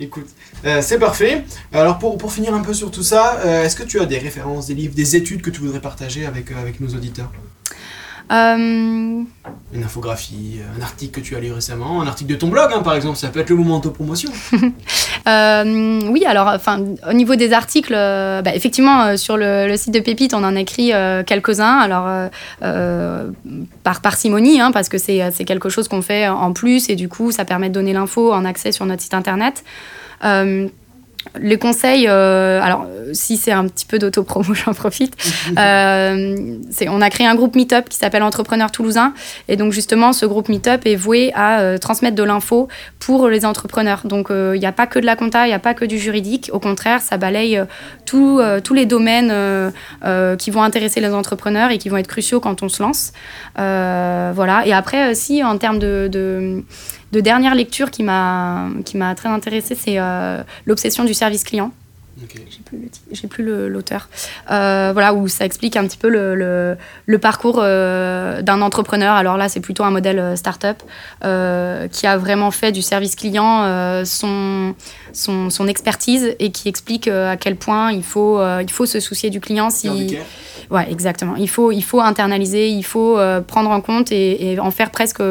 Écoute, 0.00 0.26
euh, 0.64 0.82
c'est 0.82 0.98
parfait. 0.98 1.44
Alors 1.72 1.98
pour, 1.98 2.32
finir 2.32 2.54
un 2.54 2.62
peu 2.62 2.74
sur 2.74 2.90
tout 2.90 3.02
ça, 3.02 3.38
euh, 3.44 3.64
est-ce 3.64 3.76
que 3.76 3.84
tu 3.84 4.00
as 4.00 4.06
des 4.06 4.18
références, 4.18 4.66
des 4.66 4.74
livres, 4.74 4.94
des 4.94 5.16
études 5.16 5.40
que 5.40 5.50
tu 5.50 5.60
voudrais 5.60 5.80
partager 5.80 6.26
avec, 6.26 6.50
euh, 6.50 6.72
nos 6.80 6.88
auditeurs? 6.88 7.30
Une 8.30 9.26
infographie, 9.84 10.60
un 10.78 10.82
article 10.82 11.20
que 11.20 11.26
tu 11.26 11.36
as 11.36 11.40
lu 11.40 11.52
récemment, 11.52 12.00
un 12.00 12.06
article 12.06 12.32
de 12.32 12.36
ton 12.36 12.48
blog, 12.48 12.70
hein, 12.74 12.82
par 12.82 12.94
exemple, 12.94 13.18
ça 13.18 13.28
peut 13.28 13.40
être 13.40 13.50
le 13.50 13.56
moment 13.56 13.80
de 13.80 13.88
promotion. 13.88 14.30
euh, 15.28 16.00
oui, 16.08 16.24
alors, 16.24 16.48
enfin, 16.48 16.80
au 17.08 17.12
niveau 17.12 17.36
des 17.36 17.52
articles, 17.52 17.94
euh, 17.94 18.40
bah, 18.40 18.54
effectivement, 18.54 19.02
euh, 19.02 19.16
sur 19.16 19.36
le, 19.36 19.76
site 19.76 19.92
de 19.92 20.00
Pépite, 20.00 20.32
on 20.32 20.42
en 20.44 20.56
écrit 20.56 20.92
quelques-uns, 21.26 21.78
alors 21.78 22.30
par 23.82 24.00
parcimonie, 24.00 24.60
hein, 24.60 24.72
parce 24.72 24.88
que 24.88 24.98
c'est 24.98 25.44
quelque 25.44 25.68
chose 25.68 25.88
qu'on 25.88 26.02
fait 26.02 26.28
en 26.28 26.52
plus, 26.52 26.88
et 26.88 26.96
du 26.96 27.08
coup, 27.08 27.30
ça 27.30 27.44
permet 27.44 27.68
de 27.68 27.74
donner 27.74 27.92
l'info 27.92 28.32
en 28.32 28.44
accès 28.44 28.72
sur 28.72 28.86
notre 28.86 29.02
site 29.02 29.14
internet 29.14 29.64
les 31.40 31.58
conseils, 31.58 32.06
euh, 32.08 32.60
alors 32.62 32.86
si 33.12 33.36
c'est 33.36 33.52
un 33.52 33.66
petit 33.66 33.86
peu 33.86 33.98
d'autopromo, 33.98 34.54
j'en 34.54 34.74
profite. 34.74 35.14
Euh, 35.56 36.58
on 36.88 37.00
a 37.00 37.10
créé 37.10 37.26
un 37.26 37.34
groupe 37.34 37.54
Meetup 37.54 37.88
qui 37.88 37.96
s'appelle 37.96 38.22
Entrepreneurs 38.22 38.72
Toulousains. 38.72 39.14
Et 39.46 39.56
donc 39.56 39.72
justement, 39.72 40.12
ce 40.12 40.26
groupe 40.26 40.48
Meetup 40.48 40.84
est 40.84 40.96
voué 40.96 41.32
à 41.34 41.60
euh, 41.60 41.78
transmettre 41.78 42.16
de 42.16 42.22
l'info 42.22 42.68
pour 42.98 43.28
les 43.28 43.46
entrepreneurs. 43.46 44.02
Donc 44.04 44.28
il 44.30 44.58
n'y 44.58 44.66
a 44.66 44.72
pas 44.72 44.86
que 44.86 44.98
de 44.98 45.06
la 45.06 45.16
compta, 45.16 45.46
il 45.46 45.50
n'y 45.50 45.54
a 45.54 45.58
pas 45.58 45.74
que 45.74 45.84
du 45.84 45.98
juridique. 45.98 46.50
Au 46.52 46.58
contraire, 46.58 47.00
ça 47.00 47.16
balaye 47.16 47.62
tous 48.04 48.40
les 48.74 48.86
domaines 48.86 49.32
qui 50.38 50.50
vont 50.50 50.62
intéresser 50.62 51.00
les 51.00 51.12
entrepreneurs 51.12 51.70
et 51.70 51.78
qui 51.78 51.88
vont 51.88 51.98
être 51.98 52.08
cruciaux 52.08 52.40
quand 52.40 52.62
on 52.62 52.68
se 52.68 52.82
lance. 52.82 53.12
voilà. 53.56 54.66
Et 54.66 54.72
après, 54.72 55.14
si 55.14 55.44
en 55.44 55.56
termes 55.56 55.78
de 55.78 56.08
de 56.10 56.64
dernière 57.22 57.54
lecture 57.54 57.90
qui 57.90 58.02
m'a 58.02 58.70
très 59.16 59.28
intéressée, 59.28 59.74
c'est 59.74 59.98
euh, 59.98 60.42
L'obsession 60.66 61.04
du 61.04 61.14
service 61.14 61.44
client. 61.44 61.72
J'ai 63.12 63.28
plus 63.28 63.44
l'auteur. 63.68 64.08
Euh, 64.50 64.90
voilà, 64.92 65.14
où 65.14 65.28
ça 65.28 65.44
explique 65.44 65.76
un 65.76 65.86
petit 65.86 65.96
peu 65.96 66.08
le, 66.08 66.76
le, 67.06 67.18
parcours 67.18 67.60
euh, 67.60 68.42
d'un 68.42 68.62
entrepreneur. 68.62 69.14
Alors 69.14 69.36
là, 69.36 69.48
c'est 69.48 69.60
plutôt 69.60 69.84
un 69.84 69.90
modèle 69.90 70.36
start-up 70.36 70.82
qui 71.20 72.06
a 72.06 72.16
vraiment 72.16 72.50
fait 72.50 72.72
du 72.72 72.82
service 72.82 73.16
client 73.16 74.04
son, 74.04 74.74
son, 75.12 75.50
son, 75.50 75.66
expertise 75.66 76.34
et 76.38 76.50
qui 76.50 76.68
explique 76.68 77.08
à 77.08 77.36
quel 77.36 77.56
point 77.56 77.92
il 77.92 78.04
faut, 78.04 78.40
il 78.60 78.70
faut 78.70 78.86
se 78.86 79.00
soucier 79.00 79.30
du 79.30 79.40
client 79.40 79.70
si. 79.70 80.16
Ouais, 80.70 80.86
exactement. 80.90 81.36
Il 81.36 81.48
faut, 81.48 81.72
il 81.72 81.82
faut 81.82 82.00
internaliser, 82.00 82.68
il 82.68 82.84
faut 82.84 83.18
euh, 83.18 83.40
prendre 83.40 83.70
en 83.70 83.80
compte 83.80 84.12
et, 84.12 84.58
en 84.58 84.70
faire 84.70 84.90
presque 84.90 85.22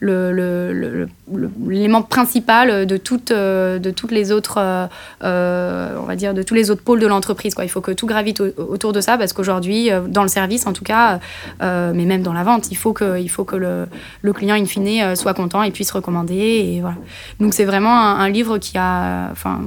l'élément 0.00 2.02
principal 2.02 2.86
de 2.86 2.96
toutes, 2.96 3.30
euh, 3.30 3.78
de 3.78 3.90
toutes 3.90 4.12
les 4.12 4.32
autres, 4.32 4.88
euh, 5.22 5.96
on 5.98 6.04
va 6.04 6.16
dire, 6.16 6.31
de 6.32 6.42
tous 6.42 6.54
les 6.54 6.70
autres 6.70 6.82
pôles 6.82 7.00
de 7.00 7.06
l'entreprise. 7.06 7.54
Il 7.62 7.68
faut 7.68 7.80
que 7.80 7.92
tout 7.92 8.06
gravite 8.06 8.40
autour 8.40 8.92
de 8.92 9.00
ça 9.00 9.18
parce 9.18 9.32
qu'aujourd'hui, 9.32 9.90
dans 10.08 10.22
le 10.22 10.28
service 10.28 10.66
en 10.66 10.72
tout 10.72 10.84
cas, 10.84 11.20
mais 11.60 12.04
même 12.04 12.22
dans 12.22 12.32
la 12.32 12.44
vente, 12.44 12.70
il 12.70 12.76
faut 12.76 12.92
que, 12.92 13.20
il 13.20 13.28
faut 13.28 13.44
que 13.44 13.56
le, 13.56 13.86
le 14.22 14.32
client 14.32 14.56
in 14.56 14.64
fine 14.64 15.16
soit 15.16 15.34
content 15.34 15.62
et 15.62 15.70
puisse 15.70 15.90
recommander. 15.90 16.34
Et 16.34 16.80
voilà. 16.80 16.96
Donc 17.40 17.54
c'est 17.54 17.64
vraiment 17.64 17.98
un, 17.98 18.20
un, 18.20 18.28
livre 18.28 18.58
qui 18.58 18.78
a, 18.78 19.28
enfin, 19.30 19.60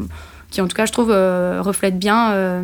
qui 0.52 0.62
en 0.62 0.68
tout 0.68 0.76
cas, 0.76 0.86
je 0.86 0.92
trouve, 0.92 1.10
reflète 1.10 1.98
bien 1.98 2.64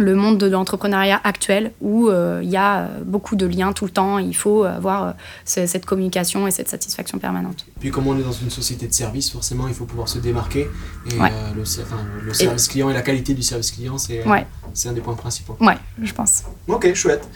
le 0.00 0.14
monde 0.14 0.38
de 0.38 0.46
l'entrepreneuriat 0.46 1.20
actuel 1.22 1.72
où 1.80 2.08
euh, 2.08 2.40
il 2.42 2.50
y 2.50 2.56
a 2.56 2.88
beaucoup 3.04 3.36
de 3.36 3.46
liens 3.46 3.72
tout 3.72 3.84
le 3.84 3.90
temps. 3.90 4.18
Il 4.18 4.34
faut 4.34 4.64
avoir 4.64 5.14
cette 5.44 5.86
communication 5.86 6.46
et 6.46 6.50
cette 6.50 6.68
satisfaction 6.68 7.18
permanente. 7.18 7.66
Puis 7.78 7.90
comme 7.90 8.06
on 8.06 8.18
est 8.18 8.22
dans 8.22 8.32
une 8.32 8.50
société 8.50 8.86
de 8.86 8.92
service, 8.92 9.30
forcément, 9.30 9.68
il 9.68 9.74
faut 9.74 9.84
pouvoir 9.84 10.08
se 10.08 10.18
démarquer. 10.18 10.68
Et 11.10 11.16
le, 11.56 11.64
service 11.64 12.68
client 12.68 12.90
et 12.90 12.94
la 12.94 13.02
qualité 13.02 13.34
du 13.34 13.42
service 13.42 13.70
client, 13.70 13.98
c'est 13.98 14.88
un 14.88 14.92
des 14.92 15.00
points 15.00 15.14
principaux. 15.14 15.56
Ouais, 15.60 15.76
je 16.02 16.12
pense. 16.12 16.44
Ok, 16.68 16.92
chouette. 16.94 17.28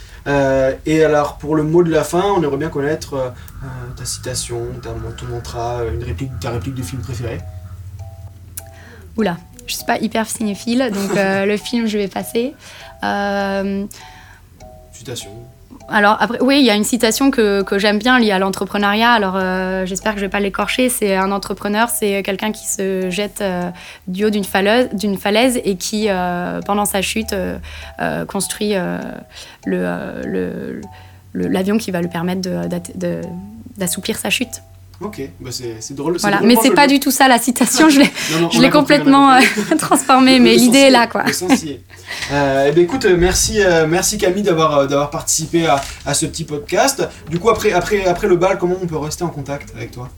et 0.87 1.05
alors, 1.05 1.39
pour 1.39 1.57
le 1.57 1.63
mot 1.63 1.83
de 1.83 1.91
la 1.91 2.05
fin, 2.05 2.23
on 2.37 2.43
aimerait 2.43 2.57
bien 2.57 2.71
connaître 2.71 3.33
ta 3.97 4.05
citation, 4.05 4.61
ta, 4.83 4.91
ton 4.91 5.27
mantra, 5.27 5.85
une 5.85 6.03
réplique, 6.03 6.31
ta 6.41 6.51
réplique 6.51 6.75
de 6.75 6.83
film 6.83 7.03
préféré. 7.03 7.41
Oula, 9.17 9.37
je 9.67 9.75
suis 9.75 9.85
pas 9.85 9.99
hyper 9.99 10.27
cinéphile, 10.27 10.91
donc 10.93 11.17
euh, 11.17 11.47
le 11.47 11.57
film, 11.57 11.87
je 11.87 11.99
vais 11.99 12.09
passer. 12.09 12.55
Euh, 13.03 13.85
citation. 14.93 15.31
Alors 15.89 16.17
après, 16.19 16.39
oui, 16.41 16.61
il 16.61 16.65
y 16.65 16.71
a 16.71 16.75
une 16.75 16.85
citation 16.85 17.31
que, 17.31 17.63
que 17.63 17.79
j'aime 17.79 17.99
bien 17.99 18.19
liée 18.19 18.31
à 18.31 18.39
l'entrepreneuriat. 18.39 19.13
Alors 19.13 19.35
euh, 19.37 19.85
j'espère 19.85 20.15
que 20.15 20.19
je 20.19 20.25
vais 20.25 20.31
pas 20.31 20.41
l'écorcher. 20.41 20.89
C'est 20.89 21.15
un 21.15 21.31
entrepreneur, 21.31 21.91
c'est 21.91 22.23
quelqu'un 22.23 22.53
qui 22.53 22.67
se 22.67 23.11
jette 23.11 23.45
du 24.09 24.25
haut 24.25 24.31
d'une 24.31 24.45
falaise, 24.45 24.89
d'une 24.95 25.19
falaise 25.19 25.61
et 25.63 25.77
qui, 25.77 26.09
pendant 26.65 26.87
sa 26.87 27.03
chute, 27.03 27.35
construit 28.29 28.75
le, 29.67 30.81
l'avion 31.35 31.77
qui 31.77 31.91
va 31.91 32.01
lui 32.01 32.09
permettre 32.09 32.49
d'assouplir 33.77 34.17
sa 34.17 34.31
chute. 34.31 34.63
Ok, 35.05 35.21
bah 35.39 35.51
c'est 35.53 35.95
drôle. 35.95 36.17
Voilà, 36.19 36.41
mais 36.43 36.57
c'est 36.61 36.71
pas 36.71 36.87
du 36.87 36.99
tout 36.99 37.11
ça 37.11 37.29
la 37.29 37.39
citation, 37.39 37.91
je 37.91 38.01
l'ai 38.61 38.71
complètement 38.71 39.33
euh, 39.33 39.41
transformée, 39.79 40.39
mais 40.39 40.55
l'idée 40.55 40.79
est 40.79 40.91
là. 40.91 41.07
Quoi. 41.07 41.25
Euh, 42.33 42.67
eh 42.69 42.73
ben, 42.73 42.85
écoute, 42.85 43.05
merci, 43.05 43.61
euh, 43.61 43.87
merci 43.87 44.17
Camille 44.17 44.43
d'avoir 44.43 44.89
d'avoir 44.89 45.11
participé 45.11 45.67
à, 45.67 45.83
à, 46.07 46.15
ce 46.15 46.25
petit 46.25 46.45
podcast. 46.45 47.07
Du 47.29 47.39
coup, 47.39 47.51
après, 47.51 47.73
après, 47.73 48.07
après 48.07 48.27
le 48.27 48.37
bal, 48.37 48.57
comment 48.59 48.77
on 48.83 48.87
peut 48.87 48.97
rester 48.97 49.25
en 49.25 49.29
contact 49.29 49.75
avec 49.77 49.91
toi? 49.91 50.09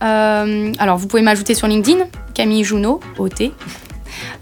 Alors, 0.00 0.98
vous 0.98 1.06
pouvez 1.06 1.22
m'ajouter 1.22 1.54
sur 1.54 1.68
LinkedIn, 1.68 2.06
Camille 2.34 2.64
Junot, 2.64 3.00
OT. 3.18 3.52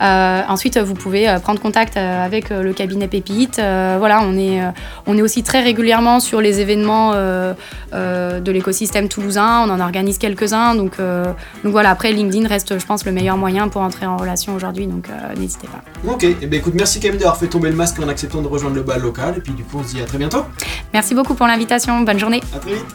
Euh, 0.01 0.43
ensuite, 0.49 0.79
vous 0.79 0.95
pouvez 0.95 1.29
euh, 1.29 1.39
prendre 1.39 1.61
contact 1.61 1.97
euh, 1.97 2.25
avec 2.25 2.51
le 2.51 2.73
cabinet 2.73 3.09
Pépite. 3.09 3.57
voilà, 3.57 4.23
on 4.23 4.37
est, 4.37 4.61
on 5.07 5.17
est 5.17 5.23
aussi 5.23 5.43
très 5.43 5.63
régulièrement 5.63 6.21
sur 6.21 6.41
les 6.41 6.61
événements 6.61 7.13
de 7.13 8.51
l'écosystème 8.51 9.09
toulousain. 9.09 9.65
On 9.67 9.71
en 9.71 9.81
organise 9.81 10.19
quelques-uns. 10.19 10.75
Donc, 10.75 10.99
donc 10.99 11.73
voilà, 11.73 11.91
après, 11.91 12.13
LinkedIn 12.13 12.49
reste, 12.49 12.79
je 12.79 12.87
pense, 12.87 13.05
le 13.05 13.13
meilleur 13.13 13.37
moyen 13.37 13.69
pour 13.69 13.83
entrer 13.83 14.07
en 14.07 14.17
relation 14.17 14.55
aujourd'hui. 14.55 14.87
Donc 14.87 15.09
n'hésitez 15.37 15.69
pas. 15.69 16.11
Ok, 16.11 16.25
et 16.25 16.37
eh 16.43 16.47
bien, 16.47 16.59
écoute, 16.59 16.75
merci 16.75 17.01
Camille 17.01 17.19
d'avoir 17.19 17.37
fait 17.37 17.49
tomber 17.49 17.71
le 17.71 17.77
masque 17.77 17.99
en 18.01 18.09
acceptant 18.09 18.43
de 18.43 18.49
rejoindre 18.49 18.77
le 18.77 18.83
bal 18.83 19.01
local. 19.01 19.35
Et 19.37 19.41
puis 19.41 19.53
du 19.53 19.63
coup, 19.65 19.79
on 19.79 19.85
se 19.85 19.95
dit 19.95 20.01
à 20.01 20.05
très 20.05 20.19
bientôt. 20.19 20.45
Merci 20.93 21.15
beaucoup 21.15 21.35
pour 21.35 21.47
l'invitation. 21.47 22.01
Bonne 22.01 22.19
journée. 22.19 22.43
À 22.55 22.59
très 22.59 22.75
vite. 22.75 22.87